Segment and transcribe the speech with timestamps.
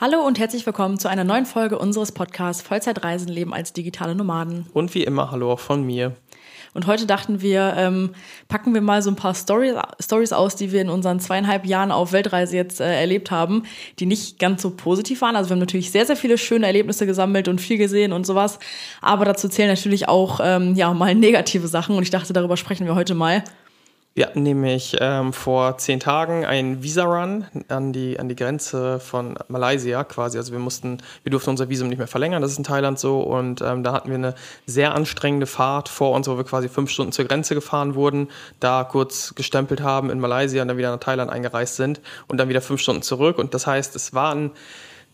[0.00, 4.66] Hallo und herzlich willkommen zu einer neuen Folge unseres Podcasts Vollzeitreisen leben als digitale Nomaden.
[4.72, 6.16] Und wie immer, hallo auch von mir.
[6.74, 8.10] Und heute dachten wir, ähm,
[8.48, 11.92] packen wir mal so ein paar Stories, Stories aus, die wir in unseren zweieinhalb Jahren
[11.92, 13.62] auf Weltreise jetzt äh, erlebt haben,
[14.00, 15.36] die nicht ganz so positiv waren.
[15.36, 18.58] Also wir haben natürlich sehr, sehr viele schöne Erlebnisse gesammelt und viel gesehen und sowas.
[19.00, 21.94] Aber dazu zählen natürlich auch ähm, ja mal negative Sachen.
[21.96, 23.44] Und ich dachte, darüber sprechen wir heute mal.
[24.16, 29.36] Wir hatten nämlich ähm, vor zehn Tagen einen Visa-Run an die, an die Grenze von
[29.48, 30.38] Malaysia quasi.
[30.38, 33.20] Also wir mussten, wir durften unser Visum nicht mehr verlängern, das ist in Thailand so.
[33.20, 36.90] Und ähm, da hatten wir eine sehr anstrengende Fahrt vor uns, wo wir quasi fünf
[36.90, 38.28] Stunden zur Grenze gefahren wurden,
[38.60, 42.48] da kurz gestempelt haben in Malaysia und dann wieder nach Thailand eingereist sind und dann
[42.48, 43.36] wieder fünf Stunden zurück.
[43.36, 44.52] Und das heißt, es war ein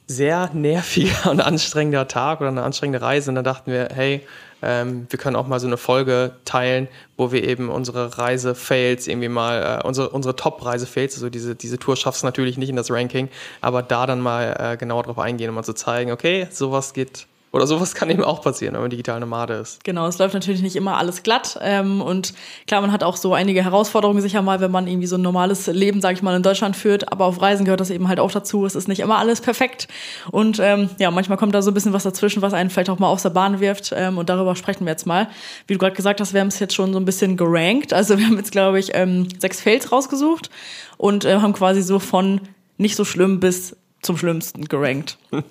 [0.08, 3.30] sehr nerviger und anstrengender Tag oder eine anstrengende Reise.
[3.30, 4.26] Und da dachten wir, hey,
[4.62, 9.28] ähm, wir können auch mal so eine Folge teilen, wo wir eben unsere Reise-Fails irgendwie
[9.28, 12.90] mal, äh, unsere, unsere Top-Reise-Fails, also diese, diese Tour schaffst du natürlich nicht in das
[12.90, 13.28] Ranking,
[13.60, 17.26] aber da dann mal äh, genauer drauf eingehen und mal zu zeigen, okay, sowas geht
[17.52, 19.82] oder sowas kann eben auch passieren, wenn man digital Nomade ist.
[19.82, 21.58] Genau, es läuft natürlich nicht immer alles glatt.
[21.60, 22.32] Ähm, und
[22.68, 25.66] klar, man hat auch so einige Herausforderungen sicher mal, wenn man irgendwie so ein normales
[25.66, 27.12] Leben, sage ich mal, in Deutschland führt.
[27.12, 28.64] Aber auf Reisen gehört das eben halt auch dazu.
[28.66, 29.88] Es ist nicht immer alles perfekt.
[30.30, 33.00] Und ähm, ja, manchmal kommt da so ein bisschen was dazwischen, was einen vielleicht auch
[33.00, 33.92] mal aus der Bahn wirft.
[33.96, 35.28] Ähm, und darüber sprechen wir jetzt mal.
[35.66, 37.92] Wie du gerade gesagt hast, wir haben es jetzt schon so ein bisschen gerankt.
[37.92, 40.50] Also wir haben jetzt, glaube ich, ähm, sechs Fails rausgesucht
[40.98, 42.42] und äh, haben quasi so von
[42.78, 45.18] nicht so schlimm bis zum Schlimmsten gerankt.
[45.32, 45.42] ja.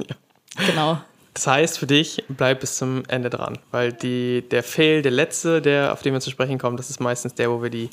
[0.66, 0.97] Genau.
[1.34, 5.62] Das heißt für dich, bleib bis zum Ende dran, weil die, der Fail, der letzte,
[5.62, 7.90] der, auf den wir zu sprechen kommen, das ist meistens der, wo wir die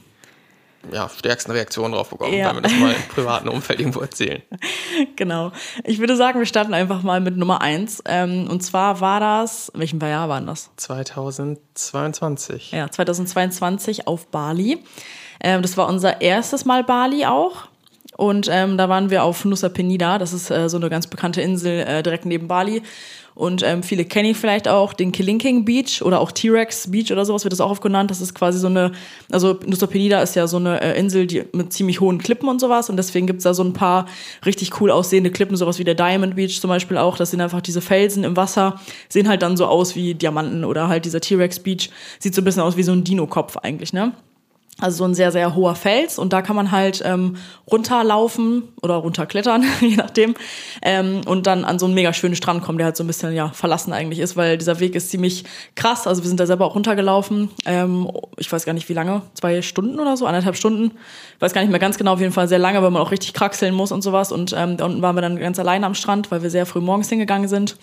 [0.93, 2.49] ja, stärksten Reaktionen drauf bekommen, ja.
[2.49, 4.43] wenn wir das mal im privaten Umfeld irgendwo erzählen.
[5.15, 5.53] Genau.
[5.85, 8.03] Ich würde sagen, wir starten einfach mal mit Nummer eins.
[8.07, 10.71] Ähm, und zwar war das, in welchem Jahr waren das?
[10.77, 12.73] 2022.
[12.73, 14.83] Ja, 2022 auf Bali.
[15.41, 17.69] Ähm, das war unser erstes Mal Bali auch.
[18.17, 21.43] Und ähm, da waren wir auf Nusa Penida, das ist äh, so eine ganz bekannte
[21.43, 22.83] Insel äh, direkt neben Bali.
[23.35, 27.27] Und ähm, viele kennen ihn vielleicht auch, den Kilinking Beach oder auch T-Rex Beach oder
[27.27, 28.11] sowas wird das auch oft genannt.
[28.11, 28.93] Das ist quasi so eine,
[29.31, 32.59] also Nusa Penida ist ja so eine äh, Insel die, mit ziemlich hohen Klippen und
[32.59, 32.89] sowas.
[32.89, 34.07] Und deswegen gibt's da so ein paar
[34.47, 37.19] richtig cool aussehende Klippen, sowas wie der Diamond Beach zum Beispiel auch.
[37.19, 40.89] Das sind einfach diese Felsen im Wasser, sehen halt dann so aus wie Diamanten oder
[40.89, 41.91] halt dieser T-Rex Beach.
[42.19, 44.13] Sieht so ein bisschen aus wie so ein Dino-Kopf eigentlich, ne?
[44.79, 47.37] Also so ein sehr, sehr hoher Fels und da kann man halt ähm,
[47.71, 50.35] runterlaufen oder runterklettern, je nachdem,
[50.83, 53.33] ähm, und dann an so einen mega schönen Strand kommen, der halt so ein bisschen
[53.33, 55.45] ja verlassen eigentlich ist, weil dieser Weg ist ziemlich
[55.77, 56.07] krass.
[56.07, 57.49] Also wir sind da selber auch runtergelaufen.
[57.65, 60.93] Ähm, ich weiß gar nicht wie lange, zwei Stunden oder so, anderthalb Stunden.
[61.37, 63.13] Ich weiß gar nicht mehr ganz genau, auf jeden Fall sehr lange, weil man auch
[63.13, 64.31] richtig kraxeln muss und sowas.
[64.31, 66.81] Und ähm, da unten waren wir dann ganz alleine am Strand, weil wir sehr früh
[66.81, 67.79] morgens hingegangen sind.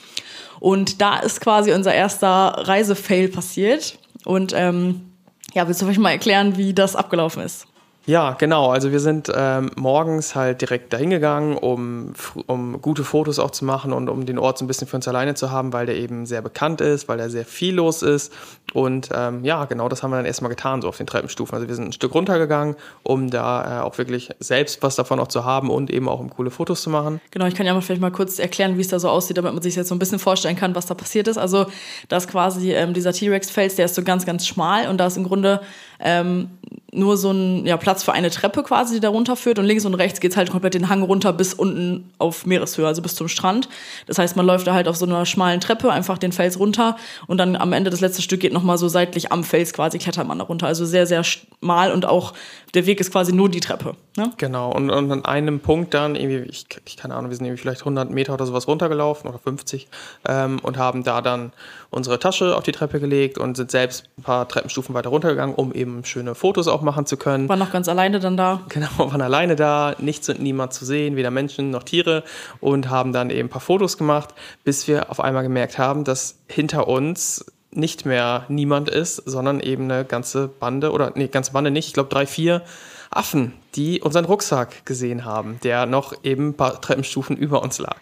[0.60, 3.98] Und da ist quasi unser erster Reisefail passiert.
[4.26, 5.13] Und ähm,
[5.54, 7.68] ja, willst du vielleicht mal erklären, wie das abgelaufen ist?
[8.06, 8.70] Ja, genau.
[8.70, 12.14] Also wir sind ähm, morgens halt direkt dahin gegangen, um,
[12.48, 15.08] um gute Fotos auch zu machen und um den Ort so ein bisschen für uns
[15.08, 18.34] alleine zu haben, weil der eben sehr bekannt ist, weil da sehr viel los ist.
[18.74, 21.56] Und ähm, ja, genau das haben wir dann erstmal getan, so auf den Treppenstufen.
[21.56, 25.28] Also wir sind ein Stück runtergegangen, um da äh, auch wirklich selbst was davon auch
[25.28, 27.22] zu haben und eben auch um coole Fotos zu machen.
[27.32, 29.54] Genau, ich kann ja mal vielleicht mal kurz erklären, wie es da so aussieht, damit
[29.54, 31.38] man sich jetzt so ein bisschen vorstellen kann, was da passiert ist.
[31.38, 31.68] Also
[32.10, 35.18] da ist quasi ähm, dieser T-Rex-Fels, der ist so ganz, ganz schmal und da ist
[35.18, 35.62] im Grunde
[36.00, 36.50] ähm,
[36.94, 39.60] nur so ein ja, Platz für eine Treppe quasi, die da runterführt.
[39.60, 43.02] Und links und rechts geht's halt komplett den Hang runter bis unten auf Meereshöhe, also
[43.02, 43.68] bis zum Strand.
[44.06, 46.96] Das heißt, man läuft da halt auf so einer schmalen Treppe einfach den Fels runter
[47.28, 50.26] und dann am Ende das letzte Stück geht nochmal so seitlich am Fels quasi, klettert
[50.26, 50.68] man da runter.
[50.68, 52.34] Also sehr, sehr schmal und auch
[52.74, 53.96] der Weg ist quasi nur die Treppe.
[54.16, 54.32] Ne?
[54.38, 57.62] Genau, und, und an einem Punkt dann, irgendwie, ich, ich keine Ahnung, wir sind irgendwie
[57.62, 59.88] vielleicht 100 Meter oder sowas runtergelaufen oder 50
[60.28, 61.52] ähm, und haben da dann
[61.90, 65.74] unsere Tasche auf die Treppe gelegt und sind selbst ein paar Treppenstufen weiter runtergegangen, um
[65.74, 67.50] eben schöne Fotos auch machen zu können.
[67.50, 68.62] War noch ganz alleine dann da.
[68.70, 72.24] Genau, waren alleine da, nichts und niemand zu sehen, weder Menschen noch Tiere
[72.62, 74.30] und haben dann eben ein paar Fotos gemacht,
[74.64, 77.46] bis wir auf einmal gemerkt haben, dass hinter uns
[77.76, 81.94] nicht mehr niemand ist, sondern eben eine ganze Bande oder nee, ganze Bande nicht, ich
[81.94, 82.64] glaube drei, vier
[83.10, 87.98] Affen, die unseren Rucksack gesehen haben, der noch eben ein paar Treppenstufen über uns lag.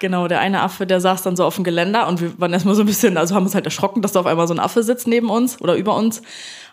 [0.00, 2.74] Genau, der eine Affe, der saß dann so auf dem Geländer und wir waren erstmal
[2.74, 4.82] so ein bisschen, also haben uns halt erschrocken, dass da auf einmal so ein Affe
[4.82, 6.20] sitzt neben uns oder über uns.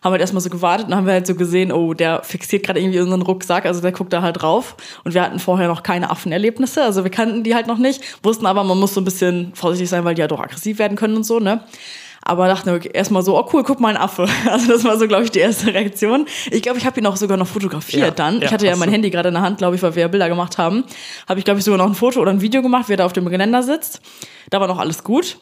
[0.03, 2.79] Haben halt erstmal so gewartet und haben wir halt so gesehen, oh, der fixiert gerade
[2.79, 4.75] irgendwie unseren Rucksack, also der guckt da halt drauf.
[5.03, 8.45] Und wir hatten vorher noch keine Affenerlebnisse, also wir kannten die halt noch nicht, wussten
[8.47, 10.97] aber, man muss so ein bisschen vorsichtig sein, weil die ja halt doch aggressiv werden
[10.97, 11.63] können und so, ne?
[12.23, 14.27] Aber dachte okay, erstmal so, oh cool, guck mal ein Affe.
[14.49, 16.25] Also das war so, glaube ich, die erste Reaktion.
[16.51, 18.41] Ich glaube, ich habe ihn auch sogar noch fotografiert ja, dann.
[18.41, 18.93] Ich hatte ja mein du.
[18.93, 20.83] Handy gerade in der Hand, glaube ich, weil wir ja Bilder gemacht haben.
[21.27, 23.05] Habe ich, glaube ich, sogar noch ein Foto oder ein Video gemacht, wie er da
[23.05, 24.01] auf dem Geländer sitzt.
[24.49, 25.37] Da war noch alles gut.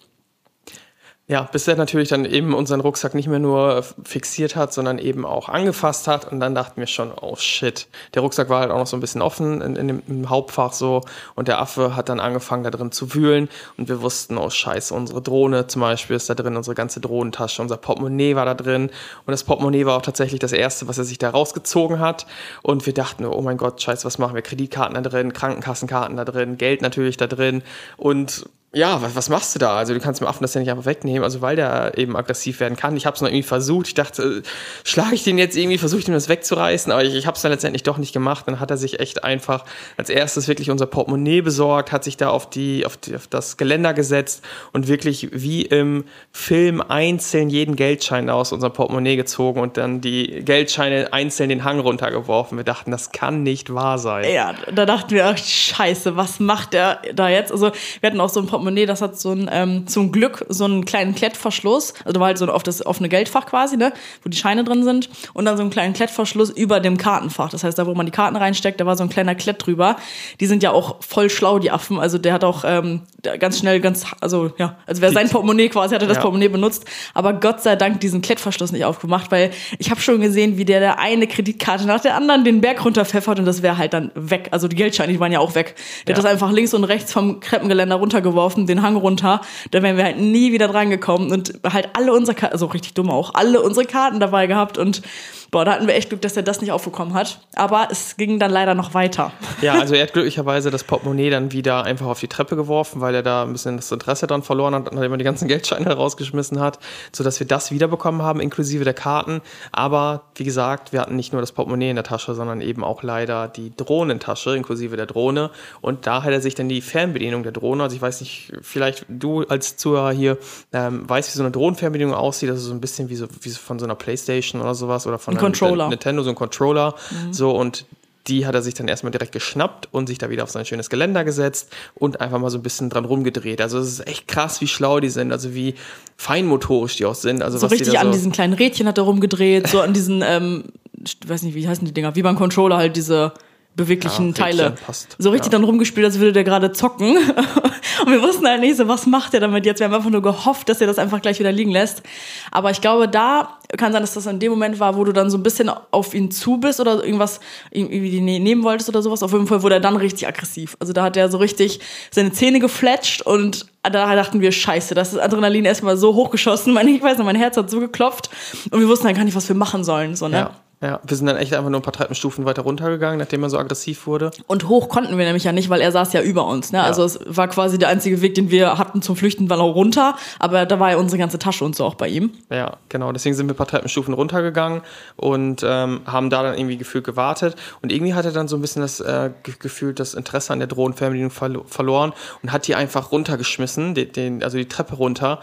[1.29, 5.27] Ja, bis er natürlich dann eben unseren Rucksack nicht mehr nur fixiert hat, sondern eben
[5.27, 6.31] auch angefasst hat.
[6.31, 7.87] Und dann dachten wir schon, oh shit.
[8.15, 10.73] Der Rucksack war halt auch noch so ein bisschen offen in, in dem, im Hauptfach
[10.73, 11.01] so.
[11.35, 13.47] Und der Affe hat dann angefangen, da drin zu wühlen.
[13.77, 17.61] Und wir wussten, oh scheiße, unsere Drohne zum Beispiel ist da drin, unsere ganze Drohnentasche,
[17.61, 18.85] unser Portemonnaie war da drin.
[18.85, 22.25] Und das Portemonnaie war auch tatsächlich das erste, was er sich da rausgezogen hat.
[22.63, 24.41] Und wir dachten, oh mein Gott, scheiße, was machen wir?
[24.41, 27.61] Kreditkarten da drin, Krankenkassenkarten da drin, Geld natürlich da drin.
[27.97, 29.77] Und ja, was, was machst du da?
[29.77, 32.59] Also du kannst dem Affen das ja nicht einfach wegnehmen, also weil der eben aggressiv
[32.59, 32.95] werden kann.
[32.95, 33.87] Ich habe es noch irgendwie versucht.
[33.87, 34.43] Ich dachte,
[34.83, 37.41] schlage ich den jetzt irgendwie, versuche ich dem das wegzureißen, aber ich, ich habe es
[37.41, 38.47] dann letztendlich doch nicht gemacht.
[38.47, 39.65] Dann hat er sich echt einfach
[39.97, 43.57] als erstes wirklich unser Portemonnaie besorgt, hat sich da auf die, auf, die, auf das
[43.57, 49.77] Geländer gesetzt und wirklich wie im Film einzeln jeden Geldschein aus unserem Portemonnaie gezogen und
[49.77, 52.57] dann die Geldscheine einzeln den Hang runtergeworfen.
[52.59, 54.31] Wir dachten, das kann nicht wahr sein.
[54.31, 57.51] Ja, da dachten wir, ach scheiße, was macht der da jetzt?
[57.51, 60.45] Also wir hatten auch so ein Portemonnaie Portemonnaie, das hat so ein, ähm, zum Glück
[60.49, 61.93] so einen kleinen Klettverschluss.
[62.03, 64.83] Also da war halt so auf das offene Geldfach quasi, ne, wo die Scheine drin
[64.83, 65.09] sind.
[65.33, 67.49] Und dann so einen kleinen Klettverschluss über dem Kartenfach.
[67.49, 69.95] Das heißt, da wo man die Karten reinsteckt, da war so ein kleiner Klett drüber.
[70.39, 71.99] Die sind ja auch voll schlau, die Affen.
[71.99, 73.01] Also der hat auch ähm,
[73.39, 76.21] ganz schnell, ganz, also ja, also wer sein Portemonnaie quasi hatte, das ja.
[76.21, 76.85] Portemonnaie benutzt.
[77.13, 80.79] Aber Gott sei Dank diesen Klettverschluss nicht aufgemacht, weil ich habe schon gesehen, wie der
[80.79, 84.49] der eine Kreditkarte nach der anderen den Berg runterpfeffert und das wäre halt dann weg.
[84.51, 85.75] Also die Geldscheine, die waren ja auch weg.
[86.07, 86.17] Der ja.
[86.17, 89.41] hat das einfach links und rechts vom Kreppengeländer runtergeworfen laufen den Hang runter.
[89.71, 92.95] Da wären wir halt nie wieder dran gekommen und halt alle unsere Karten, also richtig
[92.95, 95.03] dumm auch, alle unsere Karten dabei gehabt und
[95.51, 97.41] boah, da hatten wir echt Glück, dass er das nicht aufbekommen hat.
[97.55, 99.31] Aber es ging dann leider noch weiter.
[99.61, 103.15] Ja, also er hat glücklicherweise das Portemonnaie dann wieder einfach auf die Treppe geworfen, weil
[103.15, 106.59] er da ein bisschen das Interesse dran verloren hat, nachdem er die ganzen Geldscheine rausgeschmissen
[106.59, 106.79] hat,
[107.11, 109.41] sodass wir das wiederbekommen haben, inklusive der Karten.
[109.71, 113.03] Aber wie gesagt, wir hatten nicht nur das Portemonnaie in der Tasche, sondern eben auch
[113.03, 115.49] leider die Drohnentasche, inklusive der Drohne.
[115.81, 119.05] Und da hat er sich dann die Fernbedienung der Drohne, also ich weiß nicht, vielleicht
[119.07, 120.37] du als Zuhörer hier
[120.73, 123.59] ähm, weißt, wie so eine Drohnenfernbedienung aussieht, also so ein bisschen wie so, wie so
[123.59, 125.89] von so einer Playstation oder sowas oder von Controller.
[125.89, 126.95] Nintendo, so ein Controller.
[127.11, 127.33] Mhm.
[127.33, 127.85] So und
[128.27, 130.89] die hat er sich dann erstmal direkt geschnappt und sich da wieder auf sein schönes
[130.89, 133.61] Geländer gesetzt und einfach mal so ein bisschen dran rumgedreht.
[133.61, 135.75] Also es ist echt krass, wie schlau die sind, also wie
[136.17, 137.41] feinmotorisch die auch sind.
[137.41, 140.21] Also so richtig die an so diesen kleinen Rädchen hat er rumgedreht, so an diesen,
[140.21, 140.65] ähm,
[141.03, 143.33] ich weiß nicht, wie heißen die Dinger, wie beim Controller halt diese
[143.79, 144.75] beweglichen ja, Teile.
[145.17, 145.57] So richtig ja.
[145.57, 147.17] dann rumgespielt, als würde der gerade zocken.
[148.05, 149.79] Und wir wussten halt nicht so, was macht er damit jetzt?
[149.79, 152.03] Wir haben einfach nur gehofft, dass er das einfach gleich wieder liegen lässt.
[152.51, 155.29] Aber ich glaube, da kann sein, dass das in dem Moment war, wo du dann
[155.29, 157.39] so ein bisschen auf ihn zu bist oder irgendwas
[157.71, 159.23] irgendwie nehmen wolltest oder sowas.
[159.23, 160.75] Auf jeden Fall wurde er dann richtig aggressiv.
[160.79, 161.79] Also da hat er so richtig
[162.11, 166.77] seine Zähne gefletscht und da dachten wir, scheiße, das ist Adrenalin erstmal so hochgeschossen.
[166.89, 168.29] Ich weiß noch, mein Herz hat so geklopft
[168.71, 170.15] und wir wussten dann gar nicht, was wir machen sollen.
[170.15, 170.37] So, ne?
[170.37, 170.51] Ja.
[170.81, 173.57] Ja, wir sind dann echt einfach nur ein paar Treppenstufen weiter runtergegangen, nachdem er so
[173.57, 174.31] aggressiv wurde.
[174.47, 176.71] Und hoch konnten wir nämlich ja nicht, weil er saß ja über uns.
[176.71, 176.77] Ne?
[176.77, 176.85] Ja.
[176.85, 180.15] Also es war quasi der einzige Weg, den wir hatten zum Flüchten, war auch runter.
[180.39, 182.31] Aber da war ja unsere ganze Tasche und so auch bei ihm.
[182.49, 183.11] Ja, genau.
[183.11, 184.81] Deswegen sind wir ein paar Treppenstufen runtergegangen
[185.17, 187.57] und ähm, haben da dann irgendwie gefühlt gewartet.
[187.81, 190.69] Und irgendwie hat er dann so ein bisschen das äh, Gefühl, das Interesse an der
[190.69, 195.41] Drohnenfernbedienung verlo verloren und hat die einfach runtergeschmissen, den, den, also die Treppe runter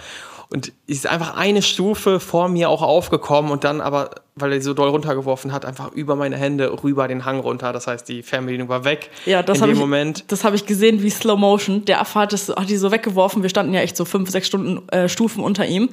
[0.48, 4.64] und ist einfach eine Stufe vor mir auch aufgekommen und dann aber weil er die
[4.64, 7.72] so doll runtergeworfen hat, einfach über meine Hände rüber den Hang runter.
[7.72, 9.10] Das heißt, die Fernbedienung war weg.
[9.24, 10.24] Ja, das habe ich, Moment.
[10.28, 11.86] Das habe ich gesehen wie Slow Motion.
[11.86, 13.42] Der Affe hat, das, hat die so weggeworfen.
[13.42, 15.88] Wir standen ja echt so fünf, sechs Stunden äh, Stufen unter ihm.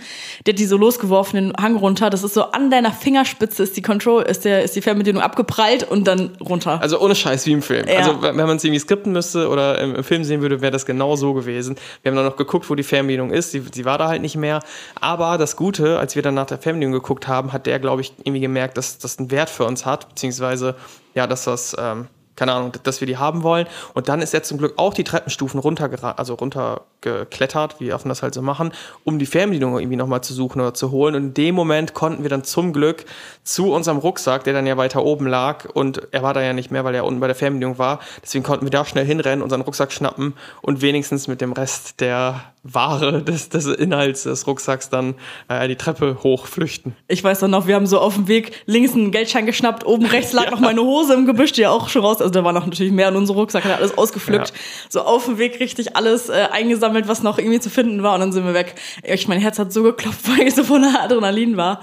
[0.45, 2.09] Der hat die so losgeworfen, den Hang runter.
[2.09, 5.89] Das ist so an deiner Fingerspitze ist die Control, ist der, ist die Fernbedienung abgeprallt
[5.89, 6.81] und dann runter.
[6.81, 7.87] Also ohne Scheiß wie im Film.
[7.87, 7.99] Ja.
[7.99, 11.15] Also wenn man es irgendwie skripten müsste oder im, Film sehen würde, wäre das genau
[11.15, 11.77] so gewesen.
[12.01, 13.51] Wir haben dann noch geguckt, wo die Fernbedienung ist.
[13.51, 14.59] Sie, sie war da halt nicht mehr.
[14.99, 18.11] Aber das Gute, als wir dann nach der Fernbedienung geguckt haben, hat der, glaube ich,
[18.33, 20.75] irgendwie gemerkt, dass das einen Wert für uns hat, beziehungsweise
[21.13, 23.67] ja, dass das, ähm, keine Ahnung, dass wir die haben wollen.
[23.93, 28.09] Und dann ist er zum Glück auch die Treppenstufen runter, also runter geklettert, wie Affen
[28.09, 28.73] das halt so machen,
[29.03, 31.13] um die Fernbedienung irgendwie nochmal zu suchen oder zu holen.
[31.13, 33.05] Und in dem Moment konnten wir dann zum Glück
[33.43, 36.71] zu unserem Rucksack, der dann ja weiter oben lag und er war da ja nicht
[36.71, 37.99] mehr, weil er unten bei der Fernbedienung war.
[38.23, 42.52] Deswegen konnten wir da schnell hinrennen, unseren Rucksack schnappen und wenigstens mit dem Rest der
[42.63, 45.15] Ware des, des Inhalts des Rucksacks dann
[45.49, 46.95] äh, die Treppe hochflüchten.
[47.09, 50.05] Ich weiß doch noch, wir haben so auf dem Weg links einen Geldschein geschnappt, oben
[50.05, 50.51] rechts lag ja.
[50.51, 52.93] noch meine Hose im Gebüsch, die ja auch schon raus, also da war noch natürlich
[52.93, 54.49] mehr in unserem Rucksack, hat alles ausgepflückt.
[54.49, 54.55] Ja.
[54.89, 58.21] So auf dem Weg richtig alles äh, eingesammelt, was noch irgendwie zu finden war und
[58.21, 58.75] dann sind wir weg.
[59.03, 61.81] Ich, mein Herz hat so geklopft, weil ich so voller Adrenalin war.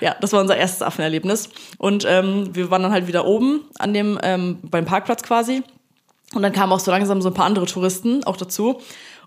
[0.00, 1.50] Ja, das war unser erstes Affenerlebnis.
[1.76, 5.62] Und ähm, wir waren dann halt wieder oben an dem, ähm, beim Parkplatz quasi.
[6.34, 8.80] Und dann kamen auch so langsam so ein paar andere Touristen auch dazu.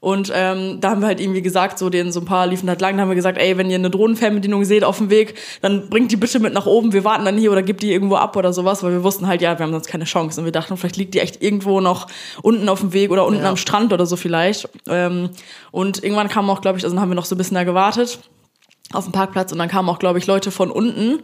[0.06, 2.80] Und ähm, da haben wir halt irgendwie gesagt, so den so ein paar liefen halt
[2.80, 5.34] lang, da haben wir gesagt, ey, wenn ihr eine Drohnenfernbedienung seht auf dem Weg,
[5.64, 8.16] dann bringt die bitte mit nach oben, wir warten dann hier oder gibt die irgendwo
[8.18, 10.40] ab oder sowas, weil wir wussten halt, ja, wir haben sonst keine Chance.
[10.40, 12.06] Und wir dachten, vielleicht liegt die echt irgendwo noch
[12.44, 13.50] unten auf dem Weg oder unten ja.
[13.50, 14.70] am Strand oder so vielleicht.
[14.88, 15.32] Ähm,
[15.72, 17.64] und irgendwann kam auch, glaube ich, also dann haben wir noch so ein bisschen da
[17.64, 18.20] gewartet
[18.94, 21.24] auf dem Parkplatz und dann kamen auch, glaube ich, Leute von unten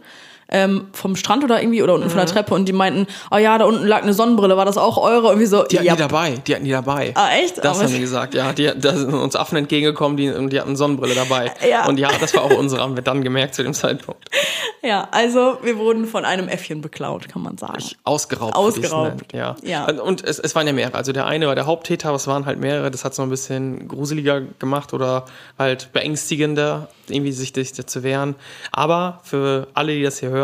[0.52, 2.10] ähm, vom Strand oder irgendwie oder unten mhm.
[2.10, 2.32] von der mhm.
[2.32, 5.28] Treppe und die meinten, oh ja, da unten lag eine Sonnenbrille, war das auch eure?
[5.28, 5.94] Irgendwie so, die hatten ja.
[5.94, 7.12] die dabei, die hatten die dabei.
[7.14, 7.58] Ah, echt?
[7.58, 10.60] Das Aber haben die gesagt, ja, die, da sind uns Affen entgegengekommen die, und die
[10.60, 11.50] hatten Sonnenbrille dabei.
[11.72, 11.86] Ja.
[11.86, 14.28] Und ja, das war auch unsere, haben wir dann gemerkt zu dem Zeitpunkt.
[14.84, 17.84] Ja, also wir wurden von einem Äffchen beklaut, kann man sagen.
[18.02, 18.56] Ausgeraubt.
[18.56, 19.32] Ausgeraubt.
[19.32, 19.54] Ja.
[19.62, 19.88] ja.
[19.88, 20.96] Und es, es waren ja mehrere.
[20.96, 22.90] Also der eine war der Haupttäter, aber es waren halt mehrere.
[22.90, 28.02] Das hat es noch ein bisschen gruseliger gemacht oder halt beängstigender, irgendwie sich, sich zu
[28.02, 28.34] wehren.
[28.72, 30.41] Aber für alle, die das hier hören,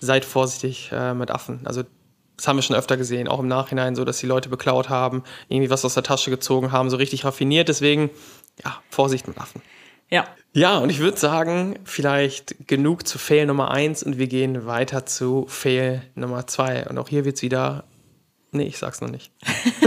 [0.00, 1.60] seid vorsichtig äh, mit Affen.
[1.64, 1.82] Also
[2.36, 5.22] das haben wir schon öfter gesehen, auch im Nachhinein so, dass die Leute beklaut haben,
[5.48, 7.68] irgendwie was aus der Tasche gezogen haben, so richtig raffiniert.
[7.68, 8.10] Deswegen,
[8.62, 9.62] ja, Vorsicht mit Affen.
[10.10, 10.26] Ja.
[10.52, 15.06] Ja, und ich würde sagen, vielleicht genug zu Fail Nummer 1 und wir gehen weiter
[15.06, 16.88] zu Fail Nummer 2.
[16.88, 17.84] Und auch hier wird es wieder.
[18.52, 19.32] Nee, ich sag's noch nicht.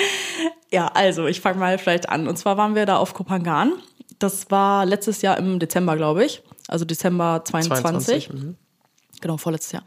[0.70, 2.26] ja, also ich fange mal vielleicht an.
[2.28, 3.72] Und zwar waren wir da auf Kopangan.
[4.18, 6.42] Das war letztes Jahr im Dezember, glaube ich.
[6.68, 8.26] Also Dezember 22.
[8.26, 8.56] 22 mhm.
[9.26, 9.82] Genau, vorletztes Jahr.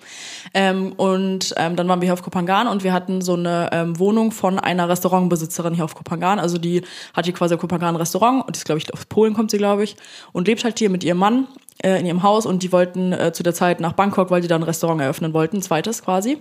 [0.53, 3.97] Ähm, und ähm, dann waren wir hier auf Kopangan und wir hatten so eine ähm,
[3.97, 6.39] Wohnung von einer Restaurantbesitzerin hier auf Kopangan.
[6.39, 6.81] Also die
[7.13, 9.85] hat hier quasi ein Kopangan Restaurant und ist, glaube ich, aus Polen kommt sie, glaube
[9.85, 9.95] ich,
[10.33, 11.47] und lebt halt hier mit ihrem Mann
[11.81, 14.49] äh, in ihrem Haus und die wollten äh, zu der Zeit nach Bangkok, weil die
[14.49, 16.39] da ein Restaurant eröffnen wollten, ein zweites quasi.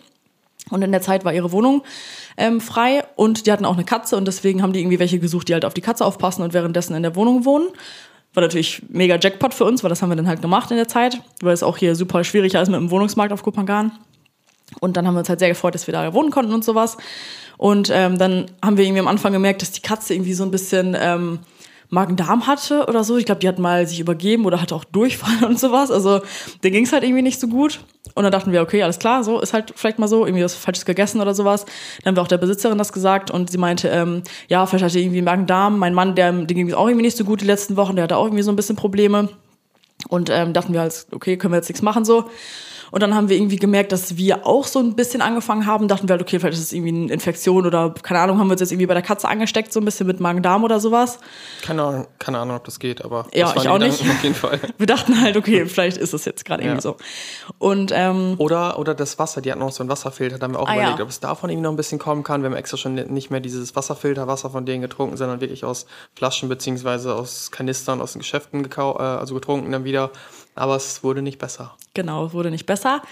[0.70, 1.84] Und in der Zeit war ihre Wohnung
[2.36, 5.46] ähm, frei und die hatten auch eine Katze und deswegen haben die irgendwie welche gesucht,
[5.48, 7.68] die halt auf die Katze aufpassen und währenddessen in der Wohnung wohnen.
[8.34, 10.88] War natürlich mega Jackpot für uns, weil das haben wir dann halt gemacht in der
[10.88, 13.92] Zeit, weil es auch hier super schwierig ist mit dem Wohnungsmarkt auf Kopangan.
[14.80, 16.98] Und dann haben wir uns halt sehr gefreut, dass wir da wohnen konnten und sowas.
[17.56, 20.50] Und ähm, dann haben wir irgendwie am Anfang gemerkt, dass die Katze irgendwie so ein
[20.50, 21.40] bisschen ähm,
[21.90, 23.16] Magen-Darm hatte oder so.
[23.16, 25.90] Ich glaube, die hat mal sich übergeben oder hatte auch Durchfall und sowas.
[25.90, 26.20] Also
[26.62, 27.80] der ging es halt irgendwie nicht so gut.
[28.14, 30.54] Und dann dachten wir, okay, alles klar, so ist halt vielleicht mal so, irgendwie was
[30.54, 31.64] Falsches gegessen oder sowas.
[32.02, 34.98] Dann haben wir auch der Besitzerin das gesagt und sie meinte, ähm, ja, vielleicht hatte
[34.98, 35.78] irgendwie Magen-Darm.
[35.78, 38.04] Mein Mann, der, dem ging es auch irgendwie nicht so gut die letzten Wochen, der
[38.04, 39.28] hatte auch irgendwie so ein bisschen Probleme.
[40.08, 42.30] Und ähm, dachten wir halt, okay, können wir jetzt nichts machen so.
[42.90, 45.88] Und dann haben wir irgendwie gemerkt, dass wir auch so ein bisschen angefangen haben.
[45.88, 48.52] Dachten wir halt, okay, vielleicht ist es irgendwie eine Infektion oder keine Ahnung, haben wir
[48.52, 51.18] uns jetzt irgendwie bei der Katze angesteckt, so ein bisschen mit Magen-Darm oder sowas.
[51.62, 54.00] Keine Ahnung, keine Ahnung, ob das geht, aber ja, ich auch nicht.
[54.00, 54.60] Auf jeden Fall.
[54.78, 56.82] Wir dachten halt, okay, vielleicht ist es jetzt gerade irgendwie ja.
[56.82, 56.96] so.
[57.58, 60.60] Und, ähm, oder, oder das Wasser, die hatten noch so einen Wasserfilter, da haben wir
[60.60, 61.04] auch ah, überlegt, ja.
[61.04, 62.42] ob es davon irgendwie noch ein bisschen kommen kann.
[62.42, 66.48] Wir haben extra schon nicht mehr dieses Wasserfilterwasser von denen getrunken, sondern wirklich aus Flaschen
[66.48, 70.10] beziehungsweise aus Kanistern aus den Geschäften gekau äh, also getrunken dann wieder
[70.58, 71.74] aber es wurde nicht besser.
[71.94, 73.02] Genau, es wurde nicht besser.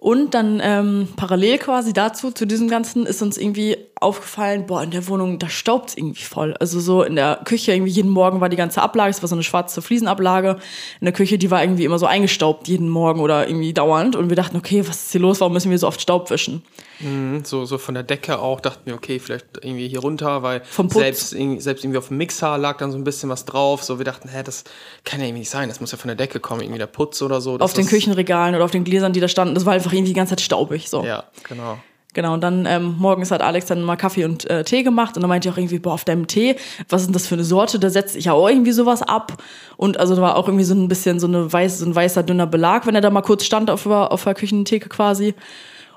[0.00, 4.92] Und dann ähm, parallel quasi dazu, zu diesem Ganzen, ist uns irgendwie aufgefallen, boah, in
[4.92, 6.54] der Wohnung, da staubt es irgendwie voll.
[6.60, 9.34] Also so in der Küche, irgendwie jeden Morgen war die ganze Ablage, es war so
[9.34, 10.58] eine schwarze Fliesenablage.
[11.00, 14.14] In der Küche, die war irgendwie immer so eingestaubt, jeden Morgen oder irgendwie dauernd.
[14.14, 15.40] Und wir dachten, okay, was ist hier los?
[15.40, 16.62] Warum müssen wir so oft Staub wischen?
[17.00, 20.62] Mhm, so, so von der Decke auch dachten wir, okay, vielleicht irgendwie hier runter, weil
[20.88, 23.84] selbst, selbst irgendwie auf dem Mixer lag dann so ein bisschen was drauf.
[23.84, 24.64] So, wir dachten, hä, das
[25.04, 27.22] kann ja irgendwie nicht sein, das muss ja von der Decke kommen, irgendwie der Putz
[27.22, 27.58] oder so.
[27.58, 30.16] Auf den Küchenregalen oder auf den Gläsern, die da standen, das war einfach irgendwie die
[30.16, 30.88] ganze Zeit staubig.
[30.88, 31.04] So.
[31.04, 31.78] Ja, genau.
[32.14, 35.22] Genau, und dann ähm, morgens hat Alex dann mal Kaffee und äh, Tee gemacht und
[35.22, 36.56] dann meinte ich auch irgendwie, boah, auf deinem Tee,
[36.88, 37.78] was ist denn das für eine Sorte?
[37.78, 39.40] Da setze ich ja auch irgendwie sowas ab.
[39.76, 42.22] Und also da war auch irgendwie so ein bisschen so, eine weiß, so ein weißer,
[42.22, 45.34] dünner Belag, wenn er da mal kurz stand auf, auf der Küchentheke quasi.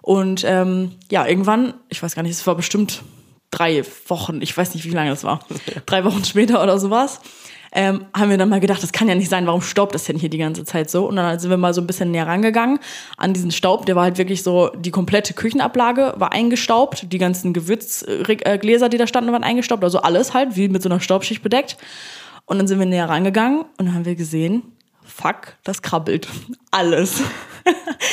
[0.01, 3.03] Und ähm, ja, irgendwann, ich weiß gar nicht, es war bestimmt
[3.51, 5.39] drei Wochen, ich weiß nicht, wie lange das war,
[5.85, 7.21] drei Wochen später oder sowas,
[7.73, 10.17] ähm, haben wir dann mal gedacht, das kann ja nicht sein, warum staubt das denn
[10.17, 11.07] hier die ganze Zeit so?
[11.07, 12.79] Und dann sind wir mal so ein bisschen näher rangegangen
[13.15, 17.53] an diesen Staub, der war halt wirklich so, die komplette Küchenablage war eingestaubt, die ganzen
[17.53, 21.77] Gewürzgläser, die da standen, waren eingestaubt, also alles halt, wie mit so einer Staubschicht bedeckt.
[22.45, 24.63] Und dann sind wir näher rangegangen und dann haben wir gesehen,
[25.05, 26.27] fuck, das krabbelt.
[26.71, 27.21] Alles.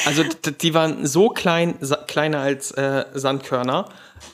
[0.07, 0.25] Also
[0.61, 1.77] die waren so klein,
[2.07, 3.89] kleiner als äh, Sandkörner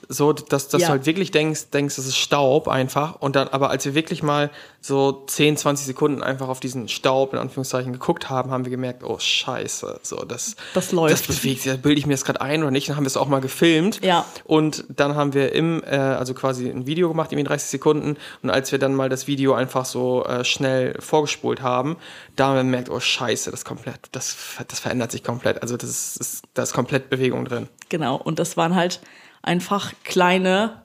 [0.08, 0.88] so, dass, dass Ja.
[0.88, 3.20] du halt wirklich denkst, denkst, das ist Staub einfach.
[3.20, 4.50] Und dann, aber als wir wirklich mal
[4.80, 9.02] so 10, 20 Sekunden einfach auf diesen Staub in Anführungszeichen geguckt haben, haben wir gemerkt,
[9.02, 11.28] oh Scheiße, so das, Das läuft.
[11.28, 12.88] Das bewegt sich, bilde ich mir das gerade ein oder nicht?
[12.88, 14.04] Dann haben wir es auch mal gefilmt.
[14.04, 14.24] Ja.
[14.44, 18.16] Und dann haben wir im, äh, also quasi ein Video gemacht, irgendwie 30 Sekunden.
[18.42, 21.96] Und als wir dann mal das Video einfach so äh, schnell vorgespult haben,
[22.36, 24.36] da haben wir gemerkt, oh Scheiße, das komplett, das,
[24.68, 25.62] das verändert sich komplett.
[25.62, 27.68] Also das ist, ist, da ist komplett Bewegung drin.
[27.88, 29.00] Genau, und das waren halt
[29.44, 30.82] einfach kleine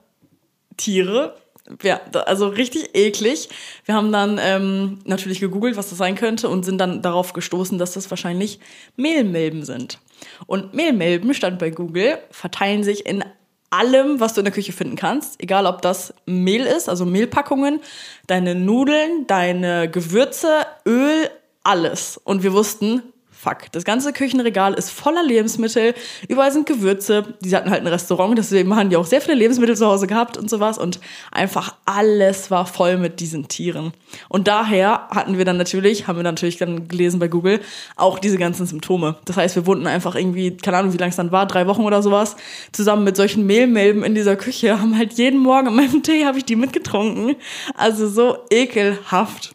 [0.76, 1.36] Tiere.
[1.82, 3.48] Ja, also richtig eklig.
[3.84, 7.78] Wir haben dann ähm, natürlich gegoogelt, was das sein könnte und sind dann darauf gestoßen,
[7.78, 8.58] dass das wahrscheinlich
[8.96, 9.98] Mehlmilben sind.
[10.46, 13.24] Und Mehlmilben, stand bei Google, verteilen sich in
[13.70, 15.40] allem, was du in der Küche finden kannst.
[15.40, 17.80] Egal, ob das Mehl ist, also Mehlpackungen,
[18.26, 21.30] deine Nudeln, deine Gewürze, Öl,
[21.62, 22.16] alles.
[22.16, 23.02] Und wir wussten,
[23.40, 25.94] fuck, das ganze Küchenregal ist voller Lebensmittel.
[26.28, 27.34] Überall sind Gewürze.
[27.40, 30.36] Die hatten halt ein Restaurant, deswegen haben die auch sehr viele Lebensmittel zu Hause gehabt
[30.36, 30.76] und sowas.
[30.76, 31.00] Und
[31.32, 33.92] einfach alles war voll mit diesen Tieren.
[34.28, 37.60] Und daher hatten wir dann natürlich, haben wir natürlich dann gelesen bei Google,
[37.96, 39.16] auch diese ganzen Symptome.
[39.24, 41.84] Das heißt, wir wohnten einfach irgendwie, keine Ahnung, wie lange es dann war, drei Wochen
[41.84, 42.36] oder sowas,
[42.72, 46.36] zusammen mit solchen Mehlmilben in dieser Küche, haben halt jeden Morgen in meinem Tee habe
[46.36, 47.36] ich die mitgetrunken.
[47.74, 49.54] Also so ekelhaft.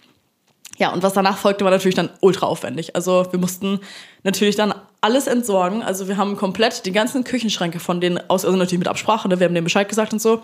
[0.78, 2.96] Ja, und was danach folgte, war natürlich dann ultra aufwendig.
[2.96, 3.80] Also wir mussten
[4.24, 5.84] natürlich dann alles entsorgen.
[5.84, 9.40] Also wir haben komplett die ganzen Küchenschränke von denen aus, also natürlich mit Absprache, ne?
[9.40, 10.42] wir haben denen Bescheid gesagt und so,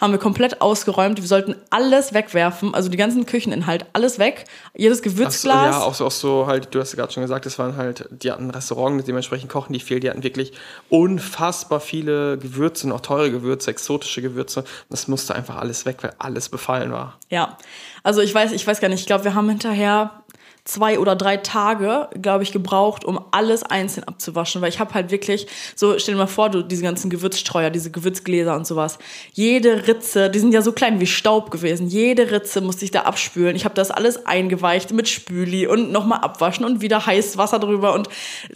[0.00, 1.20] haben wir komplett ausgeräumt.
[1.20, 4.44] Wir sollten alles wegwerfen, also die ganzen Kücheninhalt, alles weg.
[4.74, 5.74] Jedes Ach Gewürzglas.
[5.74, 8.08] ja, auch so, auch so halt, du hast ja gerade schon gesagt, es waren halt,
[8.10, 10.52] die hatten ein Restaurant, dementsprechend kochen die viel, die hatten wirklich
[10.88, 14.64] unfassbar viele Gewürze, und auch teure Gewürze, exotische Gewürze.
[14.88, 17.18] Das musste einfach alles weg, weil alles befallen war.
[17.28, 17.58] Ja,
[18.02, 20.19] also ich weiß, ich weiß gar nicht, ich glaube, wir haben hinterher
[20.64, 25.10] zwei oder drei Tage, glaube ich, gebraucht, um alles einzeln abzuwaschen, weil ich habe halt
[25.10, 28.98] wirklich, so stell dir mal vor, du diese ganzen Gewürzstreuer, diese Gewürzgläser und sowas,
[29.32, 33.02] jede Ritze, die sind ja so klein wie Staub gewesen, jede Ritze musste ich da
[33.02, 33.56] abspülen.
[33.56, 37.94] Ich habe das alles eingeweicht mit Spüli und nochmal abwaschen und wieder heiß Wasser drüber
[37.94, 38.08] und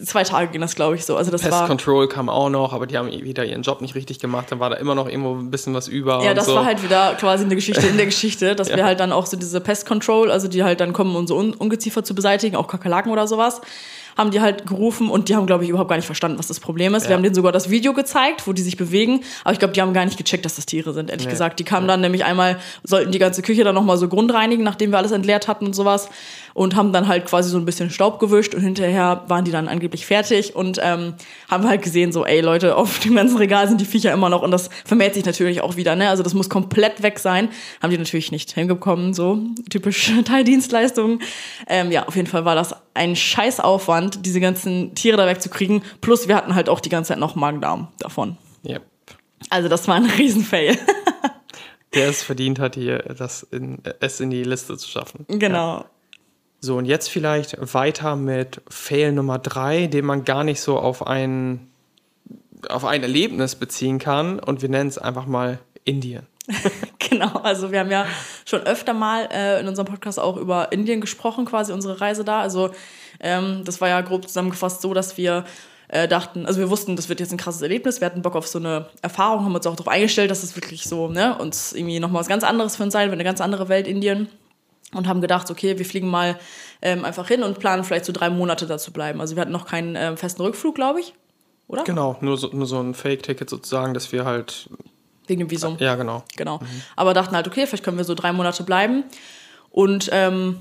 [0.05, 1.17] zwei Tage ging das, glaube ich, so.
[1.17, 3.95] Also das Pest war Control kam auch noch, aber die haben wieder ihren Job nicht
[3.95, 4.47] richtig gemacht.
[4.51, 6.23] Dann war da immer noch irgendwo ein bisschen was über.
[6.23, 6.55] Ja, und das so.
[6.55, 8.77] war halt wieder quasi eine Geschichte in der Geschichte, dass Ja.
[8.77, 11.37] wir halt dann auch so diese Pest Control, also die halt dann kommen, um so
[11.37, 13.61] Un Ungeziefer zu beseitigen, auch Kakerlaken oder sowas,
[14.17, 16.61] haben die halt gerufen und die haben, glaube ich, überhaupt gar nicht verstanden, was das
[16.61, 17.05] Problem ist.
[17.05, 17.17] Wir Ja.
[17.17, 19.93] haben denen sogar das Video gezeigt, wo die sich bewegen, aber ich glaube, die haben
[19.93, 21.33] gar nicht gecheckt, dass das Tiere sind, ehrlich Nee.
[21.33, 21.59] gesagt.
[21.61, 24.99] Die kamen dann nämlich einmal, sollten die ganze Küche dann nochmal so grundreinigen, nachdem wir
[24.99, 26.09] alles entleert hatten und sowas
[26.55, 29.67] und haben dann halt quasi so ein bisschen Staub gewischt und hinterher waren die dann
[29.69, 31.15] angeblich fertig und ähm,
[31.51, 34.43] haben halt gesehen, so, ey Leute, auf dem ganzen Regal sind die Viecher immer noch
[34.43, 36.09] und das vermehrt sich natürlich auch wieder, ne?
[36.09, 37.49] Also das muss komplett weg sein.
[37.83, 39.39] Haben die natürlich nicht hingekommen, so
[39.71, 41.21] typisch Teildienstleistungen.
[41.67, 45.83] Ähm, ja, auf jeden Fall war das ein Scheißaufwand, diese ganzen Tiere da wegzukriegen.
[46.01, 48.39] Plus wir hatten halt auch die ganze Zeit noch Magen-Darm davon.
[48.67, 48.83] Yep.
[49.51, 50.79] Also das war ein Riesenfail.
[51.95, 55.27] Der es verdient hat, hier das in, es in die Liste zu schaffen.
[55.29, 55.85] genau.
[56.61, 61.07] So, und jetzt vielleicht weiter mit Fail Nummer drei, den man gar nicht so auf
[61.07, 61.69] ein,
[62.71, 64.41] auf ein Erlebnis beziehen kann.
[64.41, 66.27] Und wir nennen es einfach mal Indien.
[66.99, 68.07] Genau, also wir haben ja
[68.45, 72.41] schon öfter mal äh, in unserem Podcast auch über Indien gesprochen, quasi unsere Reise da.
[72.41, 72.71] Also
[73.21, 75.45] ähm, das war ja grob zusammengefasst so, dass wir
[75.89, 78.47] äh, dachten, also wir wussten, das wird jetzt ein krasses Erlebnis, wir hatten Bock auf
[78.47, 82.01] so eine Erfahrung, haben uns auch darauf eingestellt, dass es wirklich so, ne, uns irgendwie
[82.01, 84.29] nochmal was ganz anderes für uns sein wird, eine ganz andere Welt Indien.
[84.93, 86.39] Und haben gedacht, okay, wir fliegen mal
[86.81, 89.21] ähm, einfach hin und planen vielleicht so drei Monate da zu bleiben.
[89.21, 91.15] Also wir hatten noch keinen ähm, festen Rückflug, glaube ich.
[91.67, 91.83] Oder?
[91.83, 94.69] Genau, nur so, nur so ein Fake-Ticket sozusagen, dass wir halt,
[95.27, 95.77] Wegen dem Visum.
[95.79, 96.25] ja genau.
[96.37, 96.61] Genau.
[96.97, 99.05] Aber dachten halt, okay, vielleicht können wir so drei Monate bleiben.
[99.71, 100.61] Und ähm,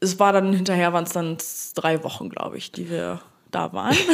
[0.00, 1.38] es war dann hinterher, waren es dann
[1.74, 3.96] drei Wochen, glaube ich, die wir da waren.